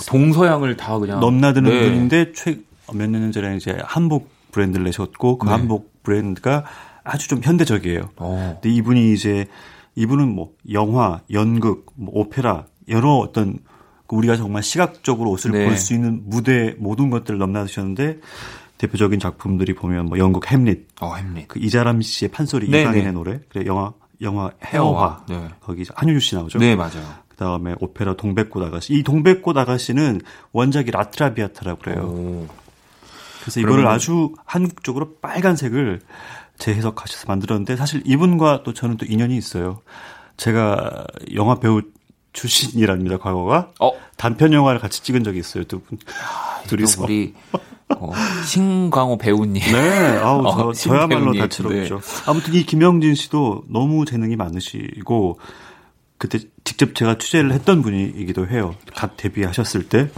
동서양을 0.07 0.77
다 0.77 0.97
그냥 0.99 1.19
넘나드는 1.19 1.69
네. 1.69 1.89
분인데 1.89 2.31
최몇 2.33 3.09
년 3.09 3.31
전에 3.31 3.55
이제 3.55 3.77
한복 3.83 4.29
브랜드를 4.51 4.85
내셨고 4.85 5.37
그 5.37 5.45
네. 5.45 5.51
한복 5.51 6.03
브랜드가 6.03 6.65
아주 7.03 7.27
좀 7.27 7.41
현대적이에요. 7.43 8.01
오. 8.01 8.23
어. 8.23 8.59
근데 8.61 8.75
이분이 8.75 9.13
이제 9.13 9.47
이분은 9.95 10.33
뭐 10.33 10.51
영화, 10.71 11.21
연극, 11.31 11.91
뭐 11.95 12.11
오페라 12.13 12.65
여러 12.87 13.15
어떤 13.15 13.59
그 14.07 14.15
우리가 14.15 14.35
정말 14.35 14.63
시각적으로 14.63 15.29
옷을 15.31 15.51
네. 15.51 15.65
볼수 15.65 15.93
있는 15.93 16.23
무대 16.25 16.75
모든 16.77 17.09
것들을 17.09 17.37
넘나드셨는데 17.37 18.19
대표적인 18.77 19.19
작품들이 19.19 19.73
보면 19.73 20.07
뭐 20.07 20.17
영국 20.17 20.49
햄릿, 20.51 20.87
어, 21.01 21.13
햄릿. 21.15 21.47
그 21.47 21.59
이자람 21.59 22.01
씨의 22.01 22.29
판소리 22.31 22.69
네, 22.69 22.81
이강인의 22.81 23.05
네. 23.05 23.11
노래, 23.11 23.39
그래 23.49 23.65
영화 23.67 23.93
영화 24.21 24.51
헤어화. 24.63 25.25
네. 25.27 25.49
거기 25.61 25.85
한효주 25.93 26.19
씨 26.19 26.35
나오죠. 26.35 26.59
네, 26.59 26.75
맞아요. 26.75 27.03
그 27.27 27.35
다음에 27.37 27.75
오페라 27.79 28.15
동백꽃 28.15 28.63
아가씨. 28.63 28.93
이 28.93 29.03
동백꽃 29.03 29.57
아가씨는 29.57 30.21
원작이 30.51 30.91
라트라비아타라고 30.91 31.79
그래요. 31.79 32.03
오. 32.03 32.47
그래서 33.41 33.59
이거를. 33.59 33.87
아주 33.87 34.33
한국적으로 34.45 35.15
빨간색을 35.21 36.01
재해석하셔서 36.59 37.25
만들었는데 37.27 37.75
사실 37.75 38.03
이분과 38.05 38.61
또 38.63 38.73
저는 38.73 38.97
또 38.97 39.05
인연이 39.07 39.35
있어요. 39.35 39.81
제가 40.37 41.05
영화 41.33 41.55
배우 41.55 41.81
출신이랍니다, 42.33 43.17
과거가. 43.17 43.71
어? 43.79 43.91
단편 44.17 44.53
영화를 44.53 44.79
같이 44.79 45.03
찍은 45.03 45.23
적이 45.23 45.39
있어요, 45.39 45.63
두 45.65 45.79
분. 45.79 45.97
아, 46.21 46.61
둘이서. 46.67 47.03
우리 47.03 47.33
어, 47.89 48.11
신광호 48.45 49.17
배우님. 49.17 49.61
네, 49.61 50.17
아우, 50.17 50.45
어, 50.47 50.73
저, 50.73 50.95
야말로 50.95 51.33
다채롭죠. 51.33 51.99
네. 51.99 52.23
아무튼 52.25 52.53
이 52.53 52.63
김영진 52.65 53.15
씨도 53.15 53.65
너무 53.69 54.05
재능이 54.05 54.35
많으시고, 54.35 55.39
그때 56.17 56.39
직접 56.63 56.93
제가 56.95 57.17
취재를 57.17 57.51
했던 57.51 57.81
분이기도 57.81 58.47
해요. 58.47 58.75
갓 58.95 59.17
데뷔하셨을 59.17 59.89
때. 59.89 60.09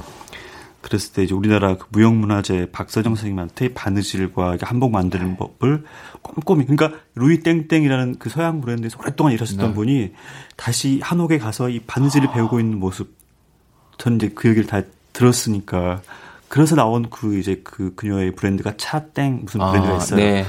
그랬을 0.83 1.13
때 1.13 1.23
이제 1.23 1.33
우리나라 1.33 1.75
그 1.75 1.87
무형문화재 1.89 2.67
박서정 2.71 3.15
선생님한테 3.15 3.73
바느질과 3.73 4.57
한복 4.61 4.91
만드는 4.91 5.29
네. 5.29 5.37
법을 5.37 5.85
꼼꼼히 6.21 6.65
그러니까 6.65 6.99
루이 7.15 7.39
땡땡이라는 7.39 8.19
그 8.19 8.29
서양 8.29 8.61
브랜드에서 8.61 8.99
오랫동안 8.99 9.33
일하셨던 9.33 9.69
네. 9.69 9.73
분이 9.73 10.11
다시 10.55 10.99
한옥에 11.01 11.39
가서 11.39 11.69
이 11.69 11.79
바느질을 11.79 12.27
아. 12.29 12.33
배우고 12.33 12.59
있는 12.59 12.79
모습 12.79 13.17
저는 13.97 14.17
이제 14.17 14.31
그 14.35 14.49
얘기를 14.49 14.67
다 14.67 14.81
들었으니까 15.13 16.01
그래서 16.49 16.75
나온 16.75 17.09
그 17.09 17.39
이제 17.39 17.61
그 17.63 17.95
그녀의 17.95 18.35
브랜드가 18.35 18.73
차땡 18.77 19.41
무슨 19.43 19.61
아, 19.61 19.71
브랜드가 19.71 19.97
있어요. 19.97 20.17
네. 20.17 20.45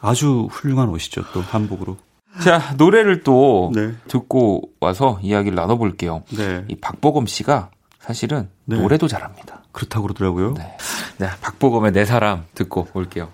아주 0.00 0.48
훌륭한 0.50 0.88
옷이죠. 0.88 1.22
또 1.34 1.42
한복으로. 1.42 1.98
자 2.42 2.74
노래를 2.78 3.22
또 3.22 3.72
네. 3.74 3.92
듣고 4.08 4.70
와서 4.80 5.18
이야기를 5.20 5.54
나눠볼게요. 5.54 6.22
네. 6.30 6.64
이 6.68 6.76
박보검 6.76 7.26
씨가 7.26 7.70
사실은 8.02 8.50
네. 8.64 8.76
노래도 8.76 9.06
잘합니다. 9.06 9.62
그렇다고 9.70 10.02
그러더라고요. 10.02 10.54
네. 10.54 10.76
네, 11.18 11.28
박보검의 11.40 11.92
내 11.92 12.04
사람 12.04 12.44
듣고 12.54 12.88
올게요. 12.94 13.30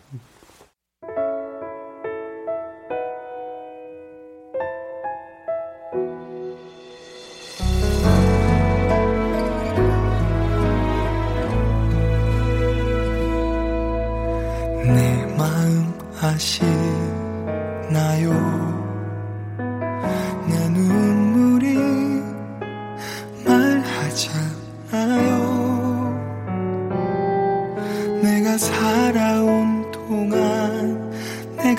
내 14.84 15.26
마음 15.36 15.98
아시나요? 16.20 17.48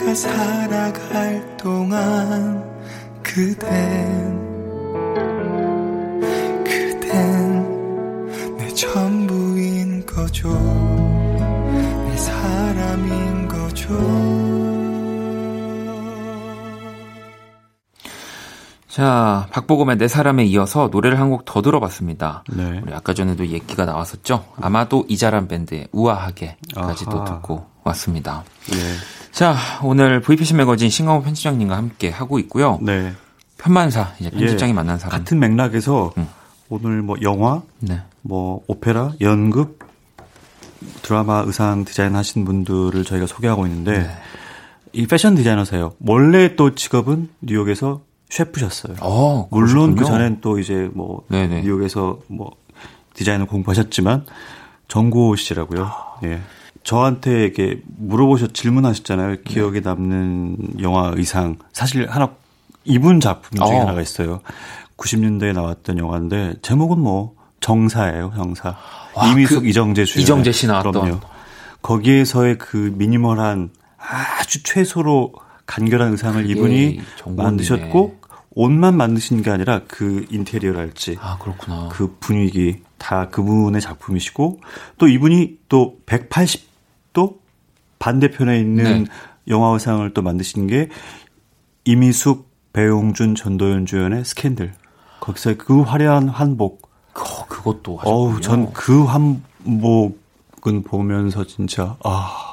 내가 0.09 0.15
살아갈 0.15 1.57
동안 1.57 2.63
그댄 3.21 4.39
그댄 6.63 8.57
내 8.57 8.67
전부인 8.69 10.05
거죠 10.07 10.49
내 12.07 12.17
사람인 12.17 13.47
거죠 13.47 13.89
자, 18.87 19.47
박보검의 19.51 19.97
내 19.97 20.07
사람에 20.07 20.43
이어서 20.45 20.89
노래를 20.91 21.19
한 21.19 21.29
곡 21.29 21.45
더 21.45 21.61
들어봤습니다. 21.61 22.43
네. 22.51 22.81
우리 22.83 22.91
아까 22.93 23.13
전에도 23.13 23.45
얘기가 23.45 23.85
나왔었죠. 23.85 24.43
아마도 24.59 25.05
이자란 25.07 25.47
밴드의 25.47 25.87
우아하게까지도 25.91 27.23
듣고 27.25 27.67
왔습니다. 27.83 28.43
네. 28.71 28.77
자, 29.31 29.55
오늘 29.83 30.21
VPC 30.21 30.55
매거진 30.55 30.89
신강호 30.89 31.21
편집장님과 31.21 31.75
함께 31.75 32.09
하고 32.09 32.39
있고요. 32.39 32.79
네. 32.81 33.13
편만사 33.57 34.13
이제 34.19 34.29
편집장이 34.29 34.71
예. 34.71 34.73
만난 34.73 34.97
사람 34.97 35.19
같은 35.19 35.39
맥락에서 35.39 36.13
음. 36.17 36.27
오늘 36.69 37.01
뭐 37.01 37.17
영화, 37.21 37.61
네. 37.79 38.01
뭐 38.21 38.63
오페라, 38.67 39.11
연극, 39.21 39.79
드라마 41.01 41.43
의상 41.45 41.83
디자인 41.83 42.15
하신 42.15 42.45
분들을 42.45 43.03
저희가 43.03 43.27
소개하고 43.27 43.65
있는데 43.67 43.99
네. 43.99 44.09
이 44.93 45.07
패션 45.07 45.35
디자이너세요. 45.35 45.93
원래 46.05 46.55
또 46.55 46.73
직업은 46.73 47.29
뉴욕에서 47.41 48.01
셰프셨어요. 48.29 48.95
어, 49.01 49.47
물론 49.51 49.95
그 49.95 50.05
전엔 50.05 50.39
또 50.41 50.59
이제 50.59 50.89
뭐 50.93 51.23
네네. 51.29 51.61
뉴욕에서 51.61 52.19
뭐 52.27 52.51
디자인을 53.13 53.47
공부하셨지만 53.47 54.25
정고 54.87 55.35
씨라고요. 55.35 55.85
아. 55.85 56.19
예. 56.23 56.39
저한테 56.83 57.43
이렇게 57.43 57.81
물어보셨 57.97 58.53
질문하셨잖아요. 58.53 59.37
기억에 59.45 59.81
네. 59.81 59.81
남는 59.81 60.81
영화 60.81 61.11
의상. 61.15 61.57
사실 61.71 62.09
하나 62.09 62.31
이분 62.83 63.19
작품 63.19 63.57
중에 63.57 63.77
어. 63.77 63.81
하나가 63.81 64.01
있어요. 64.01 64.41
90년대에 64.97 65.53
나왔던 65.53 65.97
영화인데 65.97 66.55
제목은 66.61 66.99
뭐 66.99 67.35
정사예요, 67.59 68.33
정사. 68.35 68.75
와, 69.15 69.27
이미숙 69.27 69.63
그 69.63 69.67
이정재 69.67 70.05
주 70.05 70.19
이정재 70.19 70.51
씨 70.51 70.67
나왔던. 70.67 70.91
그럼요. 70.91 71.19
거기에서의 71.81 72.57
그 72.57 72.93
미니멀한 72.95 73.69
아주 73.97 74.63
최소로 74.63 75.33
간결한 75.65 76.11
의상을 76.11 76.49
이분이 76.49 77.01
만드셨고 77.27 78.19
옷만 78.51 78.97
만드신 78.97 79.43
게 79.43 79.51
아니라 79.51 79.81
그 79.87 80.25
인테리어랄지 80.31 81.17
아 81.21 81.37
그렇구나 81.37 81.89
그 81.91 82.15
분위기 82.19 82.81
다 82.97 83.29
그분의 83.29 83.79
작품이시고 83.79 84.59
또 84.97 85.07
이분이 85.07 85.59
또 85.69 85.99
180 86.05 86.68
도 87.13 87.39
반대편에 87.99 88.59
있는 88.59 89.03
네. 89.03 89.05
영화 89.47 89.73
의상을 89.73 90.13
또 90.13 90.21
만드신 90.21 90.67
게 90.67 90.89
이미숙, 91.85 92.49
배용준, 92.73 93.35
전도연 93.35 93.85
주연의 93.85 94.25
스캔들 94.25 94.73
거기서 95.19 95.55
그 95.57 95.81
화려한 95.81 96.29
한복 96.29 96.89
어, 97.15 97.45
그것도 97.47 97.99
어우 98.03 98.39
전그 98.41 99.03
한복은 99.03 100.83
보면서 100.83 101.45
진짜 101.45 101.97
아 102.03 102.49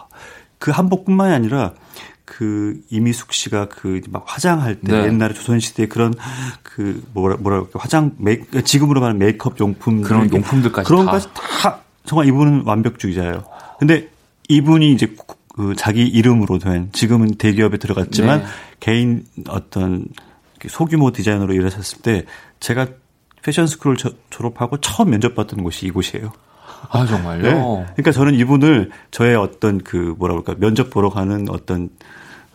그 0.59 0.71
한복뿐만이 0.71 1.35
아니라 1.35 1.73
그 2.25 2.81
이미숙 2.91 3.33
씨가 3.33 3.69
그 3.69 4.01
막 4.11 4.25
화장할 4.27 4.81
때 4.81 4.93
네. 4.93 5.07
옛날에 5.07 5.33
조선시대 5.35 5.87
그런 5.87 6.15
그 6.63 7.05
뭐라 7.13 7.37
뭐라 7.37 7.59
그럴까 7.59 7.79
화장 7.79 8.13
메이 8.19 8.41
지금으로 8.65 9.01
말하는 9.01 9.19
메이크업 9.19 9.61
용품 9.61 10.03
그런 10.03 10.33
용품들까지 10.33 10.89
그런 10.89 11.07
것까지 11.07 11.29
다. 11.35 11.43
다 11.63 11.81
정말 12.05 12.27
이분은 12.27 12.63
완벽주의자예요. 12.65 13.45
근데 13.79 14.09
이분이 14.49 14.93
이제 14.93 15.15
그 15.55 15.75
자기 15.77 16.07
이름으로 16.07 16.59
된 16.59 16.91
지금은 16.93 17.37
대기업에 17.37 17.79
들어갔지만 17.79 18.41
네. 18.41 18.47
개인 18.81 19.25
어떤 19.49 20.07
소규모 20.69 21.13
디자이너로 21.13 21.55
일하셨을 21.55 22.03
때 22.03 22.25
제가 22.61 22.89
패션 23.43 23.67
스쿨을 23.67 23.97
졸업하고 24.31 24.79
처음 24.81 25.11
면접 25.11 25.35
봤던 25.35 25.63
곳이 25.63 25.87
이곳이에요. 25.87 26.33
아 26.91 27.07
정말요? 27.07 27.43
네. 27.43 27.53
그러니까 27.53 28.13
저는 28.13 28.35
이분을 28.35 28.91
저의 29.11 29.37
어떤 29.37 29.79
그 29.79 30.15
뭐라 30.19 30.35
그럴까 30.35 30.55
면접 30.59 30.91
보러 30.91 31.11
가는 31.11 31.49
어떤 31.49 31.89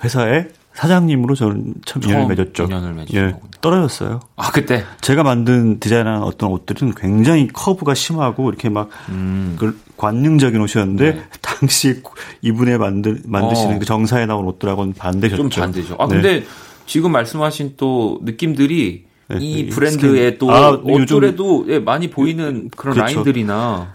회사의 0.04 0.50
사장님으로 0.74 1.36
저는 1.36 1.76
참 1.86 2.02
인연을 2.04 2.28
맺었죠. 2.28 2.64
인연을 2.64 2.94
맺었 2.94 3.14
예, 3.14 3.36
떨어졌어요. 3.60 4.20
아 4.36 4.52
그때 4.52 4.84
제가 5.02 5.24
만든 5.24 5.80
디자인한 5.80 6.24
어떤 6.24 6.52
옷들은 6.52 6.96
굉장히 6.96 7.48
커브가 7.48 7.94
심하고 7.94 8.50
이렇게 8.50 8.70
막 8.70 8.90
음. 9.10 9.56
그 9.60 9.78
관능적인 9.98 10.60
옷이었는데 10.62 11.14
네. 11.14 11.24
당시 11.42 12.02
이분의 12.42 12.78
만들 12.78 13.22
만드시는 13.26 13.76
어. 13.76 13.80
그 13.80 13.86
정사에 13.86 14.26
나온 14.26 14.46
옷들하고는 14.48 14.94
반대셨죠. 14.94 15.50
좀 15.50 15.50
반대죠. 15.50 15.96
아 16.00 16.08
네. 16.08 16.16
근데 16.16 16.46
지금 16.86 17.12
말씀하신 17.12 17.74
또 17.78 18.20
느낌들이 18.24 19.06
네, 19.30 19.38
이 19.40 19.70
브랜드의 19.70 20.38
또 20.38 20.52
아, 20.52 20.72
옷들에도 20.72 21.66
예, 21.70 21.80
많이 21.80 22.10
보이는 22.10 22.70
그런 22.76 22.96
그렇죠. 22.96 23.14
라인들이나 23.14 23.94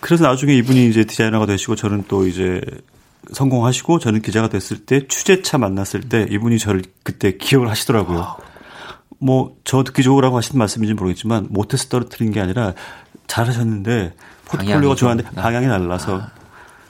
그래서 0.00 0.24
나중에 0.24 0.54
이분이 0.54 0.88
이제 0.88 1.04
디자이너가 1.04 1.46
되시고 1.46 1.74
저는 1.74 2.04
또 2.06 2.26
이제 2.26 2.60
성공하시고 3.32 3.98
저는 3.98 4.22
기자가 4.22 4.48
됐을 4.48 4.84
때 4.84 5.06
취재차 5.06 5.58
만났을 5.58 6.02
때 6.02 6.26
이분이 6.30 6.58
저를 6.58 6.82
그때 7.02 7.36
기억을 7.36 7.68
하시더라고요. 7.68 8.36
뭐저 9.18 9.84
듣기 9.84 10.02
좋으라고 10.02 10.36
하신 10.36 10.58
말씀인지 10.58 10.94
모르겠지만 10.94 11.48
못해서 11.50 11.88
떨어뜨린 11.88 12.32
게 12.32 12.40
아니라 12.40 12.74
잘하셨는데 13.26 14.14
포트폴리오가 14.44 14.94
좋았는데 14.94 15.30
방향이 15.30 15.66
달라서 15.66 16.20
아. 16.20 16.30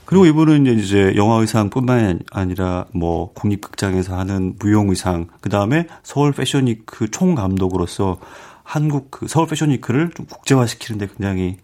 그리고 0.04 0.24
이분은 0.26 0.78
이제 0.78 1.14
영화 1.16 1.40
의상뿐만 1.40 2.20
아니라 2.30 2.86
뭐 2.94 3.32
국립극장에서 3.32 4.16
하는 4.16 4.54
무용 4.58 4.88
의상 4.90 5.26
그 5.40 5.48
다음에 5.48 5.88
서울 6.02 6.32
패션위크 6.32 7.10
총감독으로서 7.10 8.18
한국 8.62 9.10
그 9.10 9.26
서울 9.28 9.48
패션위크를 9.48 10.10
좀 10.14 10.26
국제화시키는데 10.26 11.08
굉장히 11.08 11.56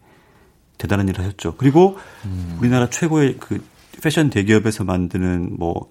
대단한 0.76 1.08
일을 1.08 1.24
하셨죠. 1.24 1.54
그리고 1.56 1.98
음. 2.24 2.56
우리나라 2.60 2.90
최고의 2.90 3.36
그 3.38 3.62
패션 4.02 4.30
대기업에서 4.30 4.84
만드는 4.84 5.56
뭐 5.58 5.88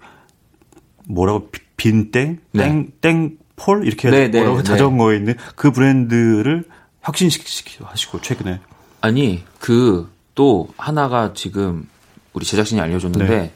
뭐라고 1.07 1.49
빈땡 1.77 2.39
네. 2.53 2.91
땡땡폴 3.01 3.87
이렇게 3.87 4.09
네, 4.09 4.29
네, 4.29 4.39
뭐라고 4.39 4.57
네, 4.57 4.63
자전거에 4.63 5.17
있는 5.17 5.35
그 5.55 5.71
브랜드를 5.71 6.65
혁신시키기도 7.01 7.85
하시고 7.85 8.21
최근에 8.21 8.59
아니 9.01 9.43
그 9.59 10.11
또 10.35 10.67
하나가 10.77 11.33
지금 11.33 11.87
우리 12.33 12.45
제작진이 12.45 12.79
알려줬는데 12.81 13.27
네. 13.27 13.51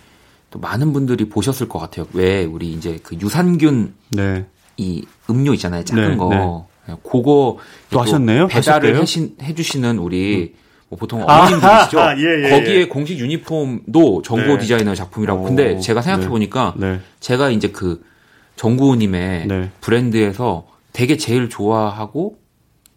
또 0.51 0.59
많은 0.59 0.93
분들이 0.93 1.27
보셨을 1.29 1.67
것 1.67 1.79
같아요. 1.79 2.05
왜 2.13 2.45
우리 2.45 2.71
이제 2.73 2.99
그 3.01 3.15
유산균 3.19 3.93
네. 4.09 4.45
이 4.77 5.05
음료 5.29 5.53
있잖아요, 5.53 5.83
작은 5.83 6.11
네, 6.11 6.17
거. 6.17 6.67
그거 7.03 7.57
또 7.89 8.01
하셨네요? 8.01 8.47
배달을 8.47 9.01
해신, 9.01 9.35
해주시는 9.41 9.97
우리 9.97 10.53
음. 10.53 10.64
뭐 10.89 10.99
보통 10.99 11.23
어머님들이시죠. 11.23 11.99
아, 11.99 12.17
예, 12.17 12.45
예, 12.45 12.49
거기에 12.49 12.75
예. 12.81 12.87
공식 12.87 13.17
유니폼도 13.19 14.21
정구 14.21 14.53
네. 14.53 14.57
디자이너 14.59 14.93
작품이라고. 14.93 15.41
오, 15.41 15.45
근데 15.45 15.79
제가 15.79 16.01
생각해 16.01 16.27
보니까 16.27 16.73
네. 16.77 16.93
네. 16.93 16.99
제가 17.19 17.49
이제 17.49 17.69
그 17.69 18.03
정구호님의 18.55 19.47
네. 19.47 19.71
브랜드에서 19.81 20.67
되게 20.93 21.17
제일 21.17 21.49
좋아하고 21.49 22.37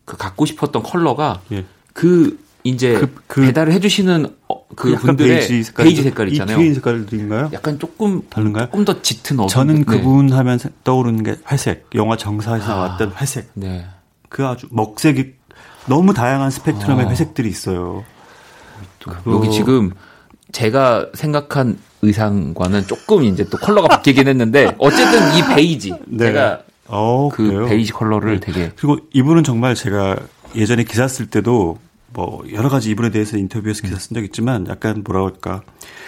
그 0.05 0.17
갖고 0.17 0.47
싶었던 0.47 0.83
컬러가 0.83 1.41
예. 1.53 1.65
그 1.93 2.39
이제 2.65 2.95
그, 2.95 3.15
그 3.27 3.43
배달을 3.43 3.73
해주시는 3.73 4.27
어, 4.49 4.67
그 4.77 4.95
분들의 4.97 5.39
베이지 5.39 5.63
색깔, 5.65 5.85
베이지 5.85 6.03
색깔 6.03 6.29
있잖아요. 6.29 6.61
이 6.61 6.75
색깔인가요? 6.75 7.51
약간 7.53 7.79
조금 7.79 8.23
다른가요? 8.29 8.67
조금 8.67 8.85
더 8.85 9.01
짙은 9.01 9.37
어두운. 9.41 9.49
저는 9.49 9.75
네. 9.77 9.85
그분 9.85 10.33
하면 10.33 10.59
떠오르는 10.85 11.23
게 11.23 11.37
회색. 11.51 11.87
영화 11.95 12.17
정사에서 12.17 12.73
아, 12.73 12.77
나왔던 12.77 13.13
회색. 13.21 13.51
네. 13.55 13.87
그 14.29 14.47
아주 14.47 14.67
먹색이 14.71 15.38
너무 15.89 16.15
다양한 16.15 16.51
스펙트럼의 16.51 17.07
아. 17.07 17.09
회색들이 17.11 17.49
있어요. 17.49 18.05
그거... 18.99 19.33
여기 19.33 19.51
지금 19.51 19.91
제가 20.53 21.09
생각한 21.15 21.79
의상과는 22.03 22.87
조금 22.87 23.25
이제 23.25 23.45
또 23.45 23.59
컬러가 23.59 23.89
바뀌긴 23.89 24.29
했는데 24.29 24.75
어쨌든 24.79 25.21
이 25.37 25.55
베이지 25.55 25.95
네. 26.07 26.27
제가 26.27 26.63
어, 26.87 27.29
그 27.29 27.49
그래요? 27.49 27.67
베이지 27.67 27.93
컬러를 27.93 28.41
네. 28.41 28.47
되게 28.47 28.73
그리고 28.77 28.99
이분은 29.13 29.45
정말 29.45 29.75
제가 29.75 30.17
예전에 30.55 30.85
기사 30.85 31.09
쓸 31.09 31.27
때도 31.27 31.79
뭐 32.13 32.43
여러 32.53 32.69
가지 32.69 32.91
이분에 32.91 33.11
대해서 33.11 33.37
인터뷰에서 33.37 33.83
기사 33.83 33.99
쓴 33.99 34.15
적 34.15 34.25
있지만 34.25 34.67
약간 34.69 35.03
뭐라 35.05 35.25
할까 35.25 35.63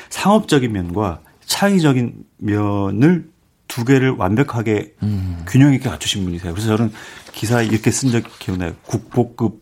상업적인 0.09 0.73
면과 0.73 1.21
창의적인 1.45 2.15
면을 2.39 3.29
두 3.69 3.85
개를 3.85 4.11
완벽하게 4.11 4.95
음. 5.03 5.45
균형 5.47 5.75
있게 5.75 5.89
갖추신 5.89 6.25
분이세요. 6.25 6.53
그래서 6.53 6.77
저는 6.77 6.93
기사 7.33 7.63
이렇게 7.63 7.91
쓴 7.91 8.11
적이 8.11 8.27
기억나요. 8.39 8.73
국보급 8.87 9.61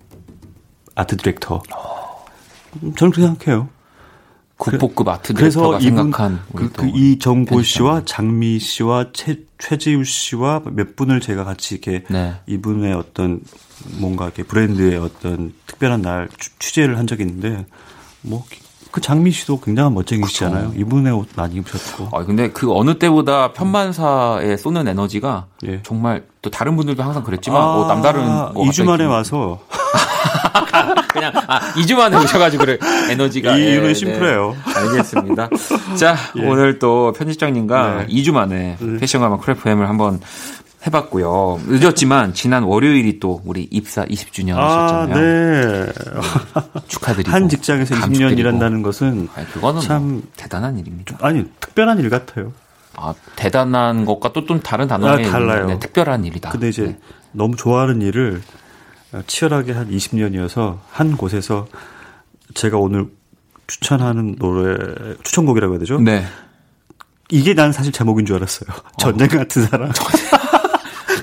아트 0.98 1.16
디렉터. 1.16 1.62
저는 2.96 3.12
그렇게 3.12 3.22
생각해요. 3.22 3.68
국보급 4.56 5.06
아트 5.06 5.32
디렉터가 5.32 5.78
생각한 5.78 6.40
그, 6.56 6.72
그 6.72 6.88
이정재 6.88 7.62
씨와 7.62 8.02
장미 8.04 8.58
씨와 8.58 9.12
최, 9.12 9.36
최지우 9.58 10.02
씨와 10.02 10.62
몇 10.72 10.96
분을 10.96 11.20
제가 11.20 11.44
같이 11.44 11.76
이렇게 11.76 12.02
네. 12.10 12.34
이분의 12.48 12.92
어떤 12.94 13.40
뭔가 14.00 14.24
이렇게 14.24 14.42
브랜드의 14.42 14.98
어떤 14.98 15.54
특별한 15.68 16.02
날 16.02 16.28
취재를 16.58 16.98
한 16.98 17.06
적이 17.06 17.22
있는데 17.22 17.64
뭐 18.22 18.44
그 18.90 19.00
장미 19.00 19.30
씨도 19.30 19.60
굉장한 19.60 19.94
멋쟁이시잖아요. 19.94 20.72
이분의 20.76 21.12
옷 21.12 21.28
많이 21.36 21.56
입으셨고. 21.56 22.16
아 22.16 22.24
근데 22.24 22.50
그 22.50 22.74
어느 22.74 22.98
때보다 22.98 23.52
편만사에 23.52 24.56
쏘는 24.56 24.88
에너지가 24.88 25.46
예. 25.66 25.82
정말 25.82 26.24
또 26.40 26.50
다른 26.50 26.76
분들도 26.76 27.02
항상 27.02 27.22
그랬지만 27.22 27.60
아, 27.60 27.66
어, 27.66 27.86
남다른 27.86 28.24
거 28.24 28.52
2주 28.54 28.84
만에 28.84 29.04
와서 29.04 29.58
그냥 31.08 31.32
아 31.46 31.60
2주 31.74 31.96
만에 31.96 32.16
오셔가지고 32.16 32.64
그래 32.64 32.78
에너지가 33.10 33.56
이유는 33.56 33.90
예, 33.90 33.94
심플해요. 33.94 34.56
네. 34.66 34.74
알겠습니다. 34.74 35.48
자 35.98 36.16
예. 36.36 36.46
오늘 36.46 36.78
또 36.78 37.12
편집장님과 37.12 38.06
네. 38.06 38.06
2주 38.06 38.32
만에 38.32 38.76
네. 38.78 38.96
패션 38.98 39.20
가마 39.20 39.38
크래프엠을 39.38 39.88
한번 39.88 40.20
해봤고요. 40.88 41.60
늦었지만 41.66 42.34
지난 42.34 42.64
월요일이 42.64 43.20
또 43.20 43.40
우리 43.44 43.66
입사 43.70 44.04
20주년이셨잖아요. 44.04 44.58
아, 44.58 45.06
네. 45.06 45.86
축하드리고 46.88 47.30
한 47.30 47.48
직장에서 47.48 47.94
20년 47.94 48.38
일한다는 48.38 48.82
것은 48.82 49.28
아니, 49.34 49.46
그거는 49.48 49.80
참 49.80 50.02
뭐 50.08 50.22
대단한 50.36 50.78
일입니다. 50.78 51.16
아니 51.20 51.44
특별한 51.60 51.98
일 52.00 52.10
같아요. 52.10 52.52
아 52.96 53.14
대단한 53.36 54.04
것과 54.04 54.32
또좀 54.32 54.60
다른 54.60 54.88
단어의 54.88 55.26
아, 55.26 55.30
달라요. 55.30 55.66
네, 55.66 55.78
특별한 55.78 56.24
일이다. 56.24 56.50
근데 56.50 56.68
이제 56.68 56.82
네. 56.84 56.98
너무 57.32 57.54
좋아하는 57.56 58.02
일을 58.02 58.42
치열하게 59.26 59.72
한 59.72 59.90
20년이어서 59.90 60.78
한 60.90 61.16
곳에서 61.16 61.66
제가 62.54 62.78
오늘 62.78 63.06
추천하는 63.66 64.34
노래 64.36 64.76
추천곡이라고 65.22 65.74
해야 65.74 65.78
되죠? 65.78 66.00
네. 66.00 66.24
이게 67.30 67.52
난 67.54 67.72
사실 67.72 67.92
제목인 67.92 68.24
줄 68.24 68.36
알았어요. 68.36 68.70
어. 68.70 68.96
전쟁 68.98 69.28
같은 69.28 69.62
사람. 69.66 69.92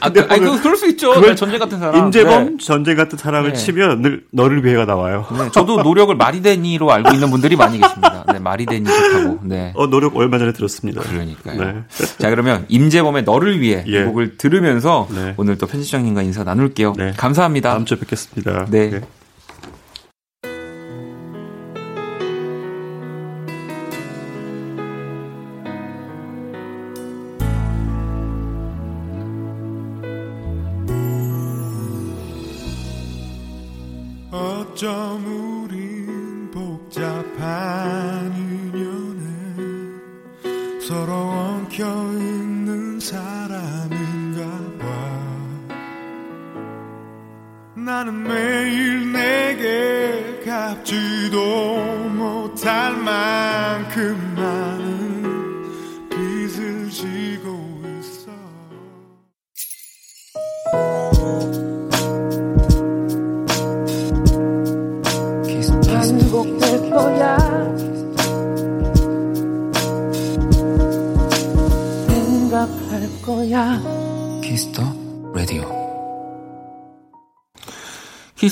아, 0.05 0.09
그, 0.09 0.25
아니, 0.29 0.39
그, 0.41 0.61
그럴 0.61 0.77
수 0.77 0.87
있죠. 0.89 1.13
그걸 1.13 1.29
네, 1.29 1.35
전쟁 1.35 1.59
같은 1.59 1.79
사람. 1.79 1.95
임재범 1.95 2.45
네. 2.45 2.57
전쟁 2.63 2.95
같은 2.95 3.17
사람을 3.17 3.53
네. 3.53 3.57
치면 3.57 4.01
늘 4.01 4.23
너를 4.31 4.63
위해가 4.63 4.85
나와요. 4.85 5.25
네, 5.37 5.49
저도 5.51 5.81
노력을 5.81 6.13
마리데니로 6.15 6.91
알고 6.91 7.13
있는 7.13 7.31
분들이 7.31 7.55
많이 7.55 7.79
계십니다. 7.79 8.25
네, 8.31 8.39
마리데니 8.39 8.85
좋다고. 8.85 9.39
네. 9.43 9.73
어, 9.75 9.87
노력 9.87 10.15
얼마 10.15 10.37
전에 10.37 10.53
들었습니다. 10.53 11.01
그러니까요. 11.01 11.59
네. 11.59 11.83
자, 12.19 12.29
그러면 12.29 12.65
임재범의 12.67 13.23
너를 13.23 13.59
위해 13.59 13.83
예. 13.87 14.01
이 14.01 14.03
곡을 14.05 14.37
들으면서 14.37 15.07
네. 15.13 15.33
오늘 15.37 15.57
또 15.57 15.67
편집장님과 15.67 16.21
인사 16.21 16.43
나눌게요. 16.43 16.93
네. 16.97 17.13
감사합니다. 17.17 17.71
다음 17.71 17.85
주에 17.85 17.97
뵙겠습니다. 17.97 18.65
네. 18.69 19.01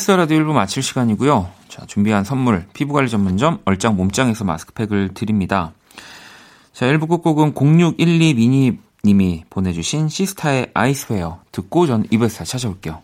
키스 0.03 0.08
더 0.08 0.12
라디오 0.11 0.37
1부 0.39 0.51
마칠 0.51 0.83
시간이고요. 0.83 1.49
자, 1.69 1.85
준비한 1.85 2.25
선물, 2.25 2.65
피부관리 2.73 3.07
전문점 3.07 3.61
얼짱 3.63 3.95
몸짱에서 3.95 4.43
마스크팩을 4.43 5.13
드립니다. 5.13 5.71
자, 6.73 6.85
1부 6.87 7.07
끝곡은 7.07 7.53
0612 7.55 8.33
미니 8.33 8.77
님이 9.05 9.45
보내주신 9.49 10.09
시스타의 10.09 10.71
I 10.73 10.84
Swear 10.84 11.39
듣고 11.53 11.87
전 11.87 12.03
2부에서 12.07 12.45
찾아올게요. 12.45 13.01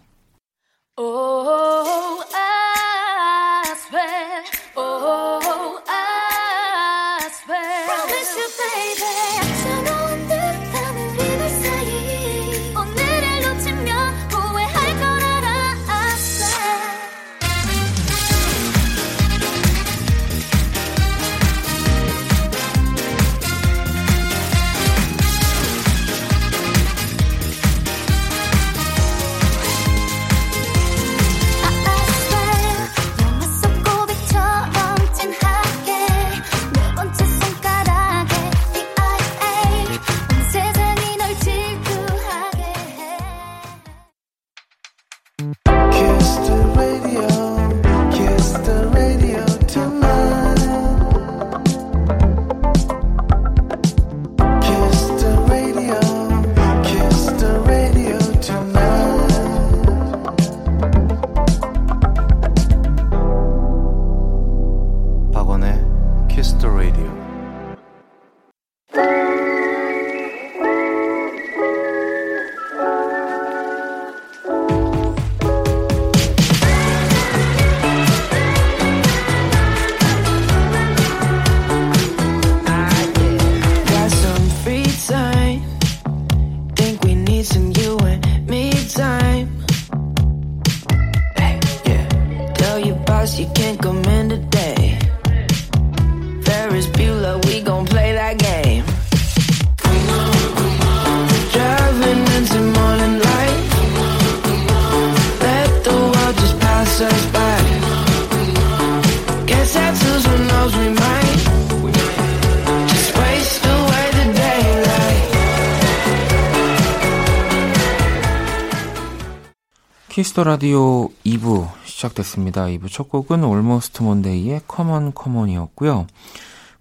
Kiss 120.20 120.33
the 120.33 120.44
Radio 120.44 121.08
2부 121.26 121.70
시작됐습니다. 121.86 122.66
2부 122.66 122.92
첫 122.92 123.08
곡은 123.08 123.42
올모스트 123.46 124.04
몬데이의 124.04 124.64
커먼 124.68 125.14
커먼이었고요. 125.14 126.08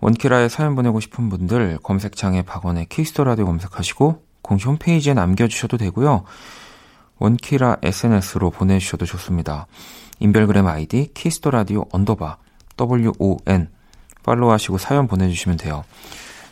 원키라에 0.01 0.49
사연 0.49 0.75
보내고 0.75 0.99
싶은 0.99 1.29
분들 1.29 1.79
검색창에 1.85 2.43
박원의 2.43 2.87
Kiss 2.87 3.07
the 3.07 3.23
Radio 3.23 3.47
검색하시고 3.47 4.25
공식 4.43 4.67
홈페이지에 4.67 5.15
남겨주셔도 5.15 5.77
되고요. 5.77 6.25
원키라 7.21 7.77
SNS로 7.81 8.51
보내주셔도 8.51 9.07
좋습니다. 9.07 9.69
인별그램 10.19 10.67
아이디 10.67 11.13
Kiss 11.15 11.36
the 11.36 11.53
Radio 11.53 11.85
언더바 11.93 12.39
WON 12.81 13.69
팔로우하시고 14.25 14.79
사연 14.79 15.07
보내주시면 15.07 15.59
돼요. 15.59 15.85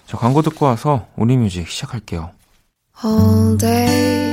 자, 0.07 0.17
광고 0.17 0.41
듣고 0.41 0.67
와서 0.67 1.09
Only 1.17 1.37
Music 1.37 1.67
시작할게요. 1.67 2.31
All 3.05 3.59
day 3.59 4.33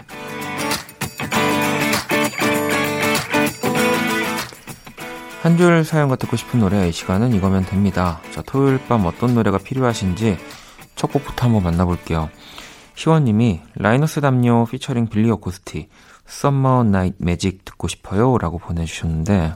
한 5.41 5.57
줄 5.57 5.83
사연과 5.83 6.17
듣고 6.17 6.35
싶은 6.35 6.59
노래 6.59 6.87
이 6.87 6.91
시간은 6.91 7.33
이거면 7.33 7.65
됩니다. 7.65 8.21
자, 8.31 8.43
토요일 8.45 8.79
밤 8.87 9.05
어떤 9.05 9.33
노래가 9.33 9.57
필요하신지 9.57 10.37
첫 10.95 11.11
곡부터 11.11 11.47
한번 11.47 11.63
만나볼게요. 11.63 12.29
희원님이 12.95 13.61
라이너스 13.75 14.21
담요 14.21 14.65
피처링 14.65 15.07
빌리 15.07 15.31
어코스티 15.31 15.87
Summer 16.27 16.83
Night 16.83 17.15
Magic 17.19 17.65
듣고 17.65 17.87
싶어요 17.87 18.37
라고 18.37 18.59
보내주셨는데 18.59 19.53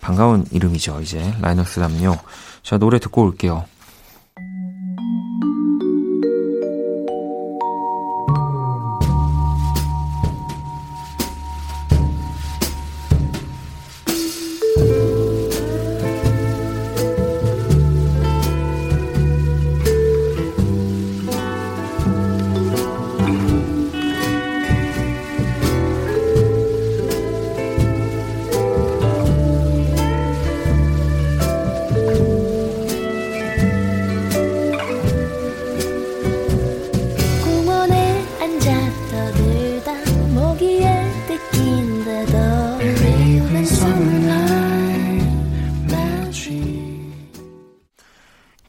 반가운 0.00 0.44
이름이죠 0.52 1.00
이제 1.00 1.34
라이너스 1.40 1.80
담요 1.80 2.16
자 2.62 2.78
노래 2.78 2.98
듣고 3.00 3.22
올게요 3.22 3.64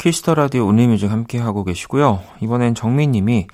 Kiss 0.05 0.23
the 0.23 0.36
Radio 0.36 0.68
Only 0.68 0.86
Music 0.86 1.09
함께 1.10 1.39
하고 1.39 1.64
계시고요. 1.64 2.22
이번엔 2.39 2.76
정민님이 2.76 3.47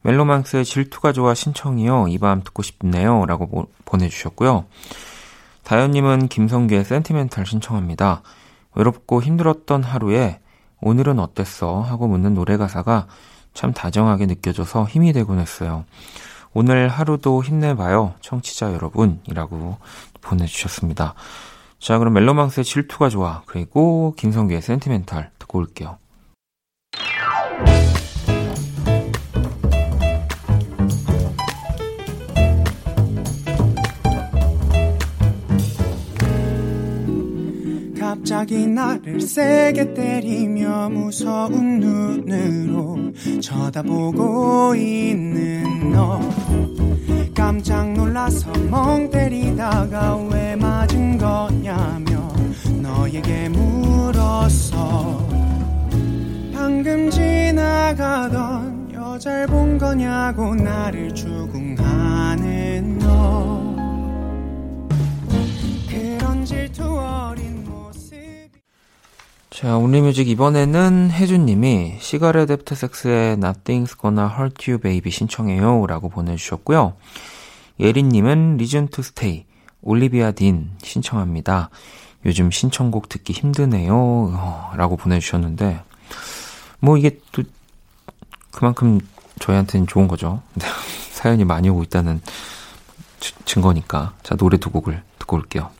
멜로망스의 0.00 0.64
질투가 0.64 1.12
좋아 1.12 1.34
신청이요. 1.34 2.06
이 2.08 2.16
밤 2.16 2.42
듣고 2.42 2.62
싶네요. 2.62 3.26
라고 3.26 3.46
보, 3.46 3.66
보내주셨고요. 3.84 4.64
다현님은 5.64 6.28
김성규의 6.28 6.86
Sentimental 6.86 7.44
신청합니다. 7.44 8.22
외롭고 8.74 9.22
힘들었던 9.22 9.82
하루에 9.82 10.40
오늘은 10.80 11.18
어땠어? 11.18 11.82
하고 11.82 12.08
묻는 12.08 12.32
노래 12.32 12.56
가사가 12.56 13.06
참 13.52 13.74
다정하게 13.74 14.24
느껴져서 14.24 14.86
힘이 14.86 15.12
되곤 15.12 15.40
했어요. 15.40 15.84
오늘 16.54 16.88
하루도 16.88 17.44
힘내봐요. 17.44 18.14
청취자 18.22 18.72
여러분. 18.72 19.20
이라고 19.28 19.76
보내주셨습니다. 20.22 21.12
자, 21.78 21.98
그럼 21.98 22.14
멜로망스의 22.14 22.64
질투가 22.64 23.10
좋아. 23.10 23.42
그리고 23.44 24.14
김성규의 24.16 24.62
센티멘탈 24.62 25.31
듣고 25.52 25.58
올게요. 25.58 25.98
갑자기 37.98 38.66
나를 38.66 39.20
세게 39.20 39.94
때리며 39.94 40.90
무서운 40.90 41.80
눈으로 41.80 43.12
쳐다보고 43.40 44.74
있는 44.74 45.92
너 45.92 46.20
깜짝 47.34 47.92
놀라서 47.92 48.52
멍 48.70 49.10
때리다가 49.10 50.16
왜 50.30 50.56
맞은 50.56 51.18
거냐며 51.18 52.28
너에게 52.80 53.48
물었어 53.48 55.41
방금 56.72 57.10
지나가던 57.10 58.94
여잘 58.94 59.46
본 59.46 59.76
거냐고 59.76 60.54
나를 60.54 61.14
추궁하는 61.14 62.98
너 62.98 63.76
그런 65.86 66.46
질투 66.46 66.98
어린 66.98 67.62
자, 69.50 69.76
Only 69.76 70.00
Music 70.00 70.30
이번에는 70.30 71.10
혜준님이 71.10 71.96
시가렛 72.00 72.50
애프터 72.50 72.74
섹스의 72.74 73.36
Nothing's 73.36 74.00
Gonna 74.00 74.30
Hurt 74.34 74.70
You 74.70 74.80
Baby 74.80 75.12
신청해요 75.12 75.86
라고 75.86 76.08
보내주셨고요. 76.08 76.94
예린님은 77.80 78.56
Reason 78.56 78.88
to 78.88 79.02
Stay 79.02 79.44
올리비아 79.82 80.32
딘 80.32 80.70
신청합니다. 80.82 81.68
요즘 82.24 82.50
신청곡 82.50 83.10
듣기 83.10 83.34
힘드네요. 83.34 83.94
어, 83.94 84.72
라고 84.76 84.96
보내주셨는데, 84.96 85.82
뭐 86.82 86.98
이게 86.98 87.20
또 87.30 87.44
그만큼 88.50 89.00
저희한테는 89.38 89.86
좋은 89.86 90.08
거죠. 90.08 90.42
사연이 91.12 91.44
많이 91.44 91.68
오고 91.68 91.84
있다는 91.84 92.20
증거니까. 93.44 94.14
자, 94.24 94.34
노래 94.34 94.56
두 94.58 94.70
곡을 94.70 95.00
듣고 95.20 95.36
올게요. 95.36 95.70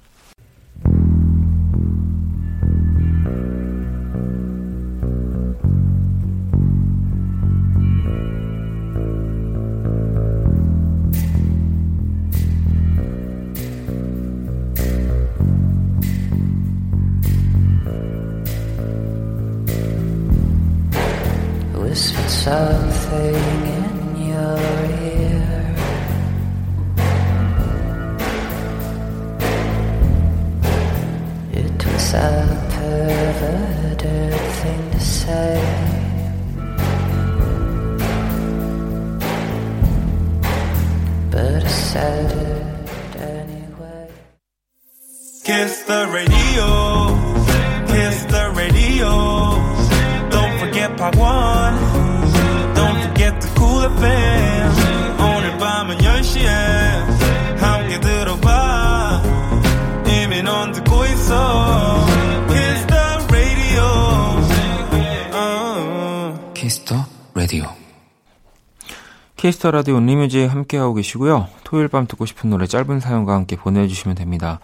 Kiss 69.42 69.59
the 69.59 69.72
Radio 69.72 69.98
Only 69.98 70.20
Music 70.20 70.46
함께하고 70.52 70.94
계시고요. 70.94 71.48
토요일 71.64 71.88
밤 71.88 72.06
듣고 72.06 72.26
싶은 72.26 72.48
노래 72.48 72.68
짧은 72.68 73.00
사연과 73.00 73.34
함께 73.34 73.56
보내주시면 73.56 74.14
됩니다. 74.14 74.60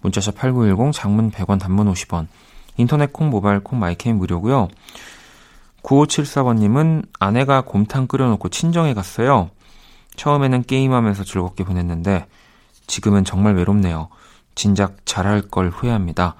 문자샵 0.00 0.36
8910 0.36 0.94
장문 0.94 1.30
100원 1.30 1.60
단문 1.60 1.92
50원 1.92 2.28
인터넷 2.78 3.12
콩 3.12 3.28
모바일 3.28 3.60
콩 3.60 3.78
My 3.78 3.89
K는 3.89 4.16
무료고요. 4.16 4.68
9574번님은 5.82 7.08
아내가 7.20 7.60
곰탕 7.60 8.06
끓여놓고 8.06 8.48
친정에 8.48 8.94
갔어요. 8.94 9.50
처음에는 10.16 10.62
게임하면서 10.62 11.24
즐겁게 11.24 11.62
보냈는데 11.64 12.24
지금은 12.86 13.26
정말 13.26 13.54
외롭네요. 13.56 14.08
진작 14.54 15.04
잘할 15.04 15.42
걸 15.42 15.68
후회합니다. 15.68 16.36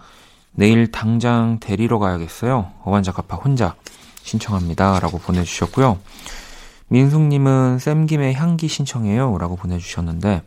내일 0.52 0.90
당장 0.90 1.60
데리러 1.60 1.98
가야겠어요. 1.98 2.72
어반자카파 2.84 3.36
혼자 3.36 3.74
신청합니다. 4.22 4.98
라고 4.98 5.18
보내주셨고요. 5.18 5.98
민숙님은 6.92 7.78
쌤김의 7.78 8.34
향기 8.34 8.68
신청해요. 8.68 9.38
라고 9.38 9.56
보내주셨는데 9.56 10.42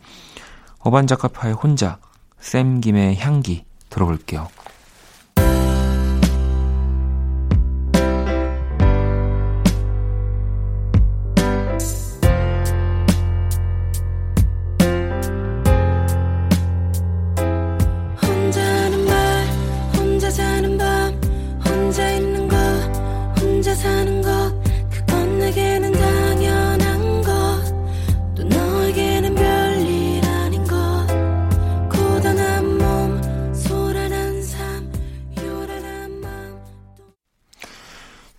어반자카파의 0.77 1.55
혼자 1.55 1.97
쌤김의 2.39 3.17
향기 3.17 3.65
들어볼게요. 3.89 4.47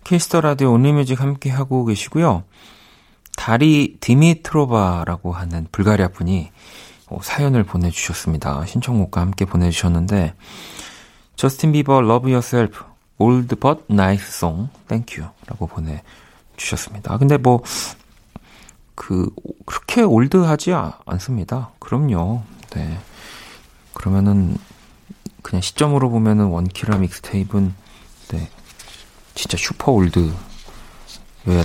Kiss 0.07 0.26
the 0.26 0.41
Radio 0.41 0.71
Only 0.71 0.93
Music 0.93 1.21
함께 1.21 1.49
하고 1.49 1.85
계시고요. 1.85 2.43
다리 3.35 3.97
디미트로바라고 3.99 5.33
하는 5.33 5.67
불가리아 5.71 6.07
분이 6.07 6.49
어, 7.07 7.19
사연을 7.21 7.63
보내주셨습니다. 7.63 8.65
신청곡과 8.65 9.21
함께 9.21 9.45
보내주셨는데 9.45 10.33
저스틴 11.35 11.73
비버 11.73 11.99
Love 11.99 12.31
Yourself 12.31 12.83
Old 13.17 13.55
But 13.57 13.83
Nice 13.91 14.25
Song 14.27 14.69
Thank 14.87 15.21
You 15.21 15.31
라고 15.45 15.67
보내주셨습니다. 15.67 17.17
근데 17.17 17.37
뭐 17.37 17.61
그 18.97 19.29
그렇게 19.67 20.01
올드하지 20.01 20.73
않습니다. 21.05 21.69
그럼요. 21.77 22.41
네. 22.71 22.97
그러면은 23.93 24.57
그냥 25.43 25.61
시점으로 25.61 26.09
보면은 26.09 26.45
원키라 26.45 26.97
믹스테이프는 26.97 27.67
네. 27.67 27.86
진짜 29.37 29.55
슈퍼 29.55 29.91
올드여야 29.91 30.33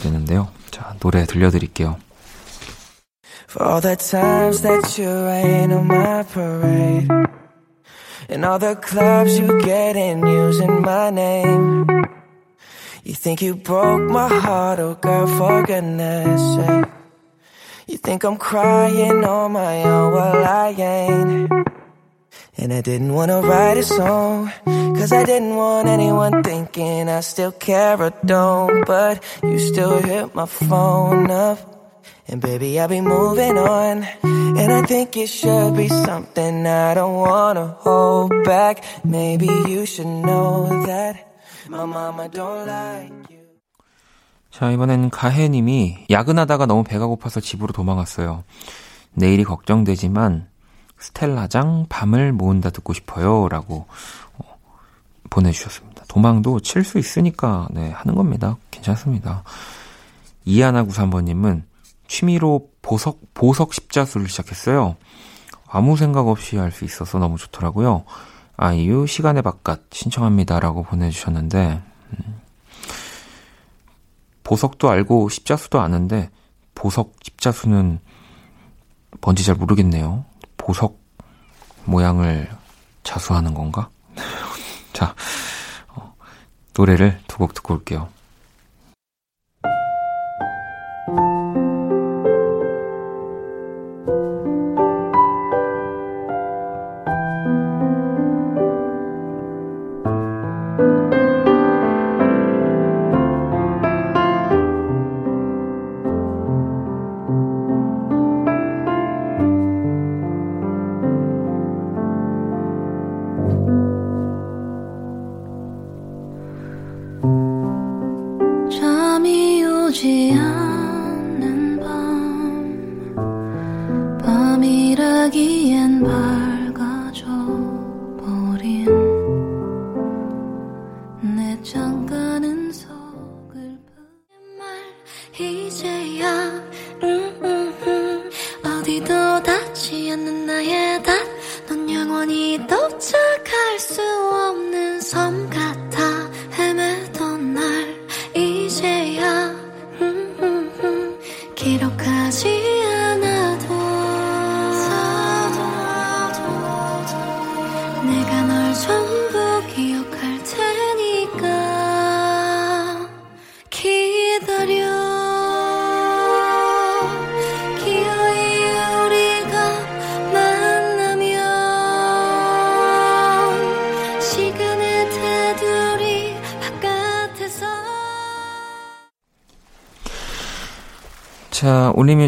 되는데요. 0.03 0.49
자, 0.71 0.95
노래 1.01 1.25
들려드릴게요. 1.25 1.97
For 3.49 3.67
all 3.67 3.81
the 3.81 3.97
times 3.97 4.63
that 4.63 4.99
you 4.99 5.09
rain 5.09 5.73
on 5.73 5.87
my 5.87 6.23
parade 6.23 7.09
And 8.31 8.47
all 8.47 8.59
the 8.59 8.77
clubs 8.77 9.39
you 9.39 9.61
get 9.61 9.97
in 9.97 10.25
using 10.25 10.81
my 10.81 11.11
name 11.11 11.85
You 13.05 13.15
think 13.15 13.43
you 13.43 13.55
broke 13.57 14.09
my 14.09 14.29
heart, 14.29 14.79
oh 14.81 14.95
girl, 14.95 15.27
for 15.27 15.63
goodness 15.65 16.41
sake 16.57 16.89
You 17.89 17.99
think 17.99 18.25
I'm 18.25 18.39
crying 18.39 19.23
on 19.25 19.53
my 19.53 19.83
own, 19.85 20.13
well 20.15 20.45
I 20.45 20.71
ain't 20.79 21.52
And 22.63 22.73
I 22.73 22.81
didn't 22.81 23.13
wanna 23.13 23.43
write 23.43 23.77
a 23.77 23.83
song 23.83 24.53
Cause 24.95 25.11
I 25.11 25.25
didn't 25.25 25.57
want 25.57 25.89
anyone 25.89 26.45
thinking 26.45 27.09
I 27.09 27.19
still 27.19 27.51
care 27.51 28.01
or 28.01 28.13
don't 28.25 28.87
But 28.87 29.19
you 29.43 29.59
still 29.59 29.99
hit 29.99 30.33
my 30.33 30.47
phone 30.47 31.29
up 31.29 31.59
And 32.29 32.41
baby, 32.41 32.79
I'll 32.79 32.89
be 32.89 33.01
moving 33.01 33.59
on. 33.59 34.05
And 34.23 34.73
I 34.73 34.83
think 34.87 35.17
it 35.17 35.27
should 35.27 35.77
be 35.77 35.89
something 35.89 36.65
I 36.67 36.95
don't 36.95 37.19
wanna 37.19 37.77
hold 37.81 38.31
back. 38.45 38.85
Maybe 39.05 39.51
you 39.67 39.85
should 39.85 40.07
know 40.07 40.71
that 40.87 41.17
my 41.69 41.85
mama 41.85 42.29
don't 42.29 42.67
like 42.67 43.13
you. 43.29 43.43
자, 44.51 44.71
이번엔 44.71 45.11
가혜님이 45.11 46.07
야근하다가 46.11 46.67
너무 46.67 46.85
배가 46.85 47.07
고파서 47.07 47.41
집으로 47.41 47.73
도망갔어요. 47.73 48.45
내일이 49.15 49.45
걱정되지만 49.45 50.52
스텔라장 51.03 51.87
밤을 51.89 52.33
모은다 52.33 52.71
듣고 52.71 52.93
싶어요. 52.93 53.49
라고 53.49 53.87
어, 54.39 54.59
보내주셨습니다. 55.31 56.05
도망도 56.09 56.61
칠 56.61 56.85
수 56.85 56.99
있으니까 56.99 57.69
네, 57.71 57.91
하는 57.91 58.15
겁니다. 58.15 58.57
괜찮습니다. 58.71 59.43
이하나 60.45 60.85
93번님은 60.85 61.63
취미로 62.07 62.71
보석, 62.83 63.21
보석 63.35 63.75
십자수를 63.75 64.29
시작했어요. 64.29 64.97
아무 65.67 65.97
생각 65.97 66.29
없이 66.29 66.57
할 66.57 66.71
수 66.71 66.85
있어서 66.85 67.19
너무 67.19 67.37
좋더라고요. 67.39 68.05
아이유 68.57 69.07
시간의 69.07 69.43
바깥 69.43 69.81
신청합니다 69.91 70.61
라고 70.61 70.83
보내주셨는데 70.83 71.83
음, 72.11 72.41
보석도 74.45 74.91
알고 74.91 75.31
십자수도 75.31 75.81
아는데 75.81 76.31
보석 76.75 77.15
십자수는 77.23 77.99
뭔지 79.21 79.45
잘 79.45 79.55
모르겠네요. 79.55 80.25
보석 80.63 80.97
모양을 81.85 82.49
자수하는 83.03 83.53
건가? 83.55 83.89
자 84.93 85.15
어, 85.89 86.15
노래를 86.77 87.21
두 87.27 87.39
곡 87.39 87.55
듣고 87.55 87.75
올게요. 87.75 88.09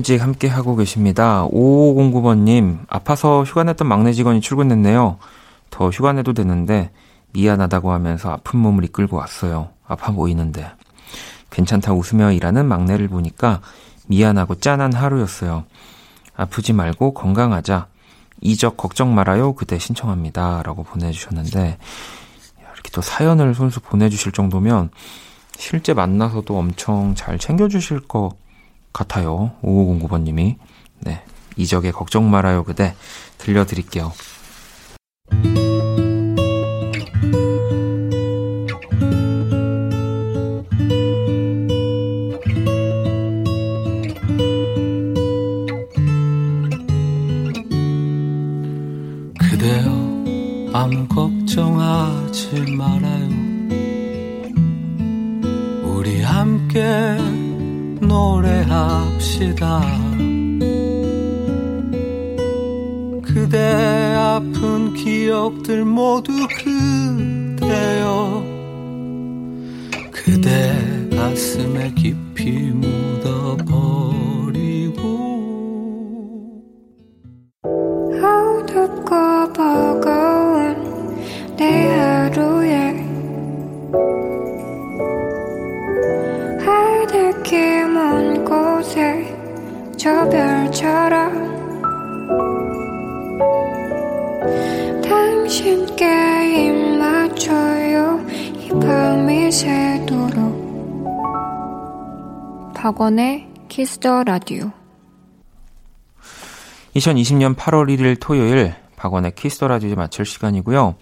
뮤직 0.04 0.20
함께 0.20 0.48
하고 0.48 0.76
계십니다. 0.76 1.48
5509번님, 1.48 2.80
아파서 2.90 3.42
휴가 3.42 3.64
냈던 3.64 3.88
막내 3.88 4.12
직원이 4.12 4.42
출근했네요. 4.42 5.16
더 5.70 5.88
휴가 5.88 6.12
내도 6.12 6.34
되는데, 6.34 6.90
미안하다고 7.32 7.90
하면서 7.90 8.30
아픈 8.30 8.58
몸을 8.58 8.84
이끌고 8.84 9.16
왔어요. 9.16 9.70
아파 9.86 10.12
보이는데. 10.12 10.70
괜찮다 11.48 11.94
웃으며 11.94 12.32
일하는 12.32 12.68
막내를 12.68 13.08
보니까 13.08 13.62
미안하고 14.06 14.56
짠한 14.56 14.92
하루였어요. 14.92 15.64
아프지 16.36 16.74
말고 16.74 17.14
건강하자. 17.14 17.86
이적 18.42 18.76
걱정 18.76 19.14
말아요. 19.14 19.54
그대 19.54 19.78
신청합니다. 19.78 20.62
라고 20.64 20.82
보내주셨는데, 20.82 21.78
이렇게 22.58 22.90
또 22.92 23.00
사연을 23.00 23.54
손수 23.54 23.80
보내주실 23.80 24.32
정도면, 24.32 24.90
실제 25.56 25.94
만나서도 25.94 26.58
엄청 26.58 27.14
잘 27.14 27.38
챙겨주실 27.38 28.00
것 28.00 28.43
같아요. 28.94 29.52
5509번님이. 29.62 30.56
네. 31.00 31.22
이적의 31.56 31.92
걱정 31.92 32.30
말아요 32.30 32.64
그대 32.64 32.94
들려드릴게요. 33.36 34.12
그대여 49.38 50.72
아무 50.72 51.06
걱정하지 51.08 52.64
말아요. 52.76 53.28
우리 55.84 56.22
함께 56.22 57.33
노래합시다. 58.14 59.80
그대 63.22 63.58
아픈 64.16 64.94
기억들 64.94 65.84
모두 65.84 66.32
그대여. 66.62 68.44
그대 70.12 71.08
가슴에 71.10 71.92
깊이 71.96 72.70
묻어버리고. 72.70 73.74
어둡고 78.22 79.52
버거운 79.52 81.16
내 81.56 82.13
계절처럼 90.04 91.32
당신께 95.00 96.04
입 96.66 96.98
맞춰요 96.98 98.20
이 98.60 98.68
밤이 98.68 99.50
새도록 99.50 100.34
박원의 102.74 103.48
키스더 103.70 104.24
라디오 104.24 104.70
2020년 106.94 107.56
8월 107.56 107.88
1일 107.96 108.18
토요일 108.20 108.74
박원의 108.96 109.34
Kiss 109.34 109.54
the 109.54 109.68
Radio 109.68 109.94
마칠 109.94 110.26
시간이고요. 110.26 110.96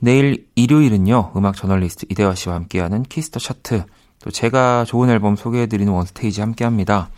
내일 0.00 0.46
일요일은요. 0.54 1.32
음악 1.34 1.56
저널리스트 1.56 2.04
이대화 2.10 2.34
씨와 2.34 2.56
함께하는 2.56 3.04
Kiss 3.04 3.25
the 3.25 3.40
Chart 3.40 3.84
또 4.22 4.30
제가 4.30 4.84
좋은 4.84 5.08
앨범 5.08 5.34
소개해드리는 5.34 5.90
원스테이지 5.90 6.42
함께합니다. 6.42 7.08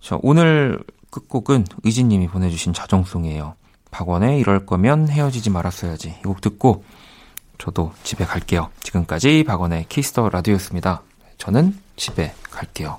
자, 0.00 0.18
오늘 0.22 0.82
끝곡은 1.10 1.64
의진님이 1.84 2.28
보내주신 2.28 2.72
자정송이에요. 2.72 3.54
박원의 3.90 4.38
이럴 4.38 4.66
거면 4.66 5.08
헤어지지 5.08 5.50
말았어야지. 5.50 6.08
이 6.20 6.22
곡 6.22 6.40
듣고 6.40 6.84
저도 7.58 7.92
집에 8.04 8.24
갈게요. 8.24 8.70
지금까지 8.82 9.44
박원의 9.44 9.86
Kiss 9.88 10.11
the 10.11 10.28
Radio였습니다. 10.28 11.02
저는 11.38 11.76
집에 11.96 12.32
갈게요. 12.50 12.98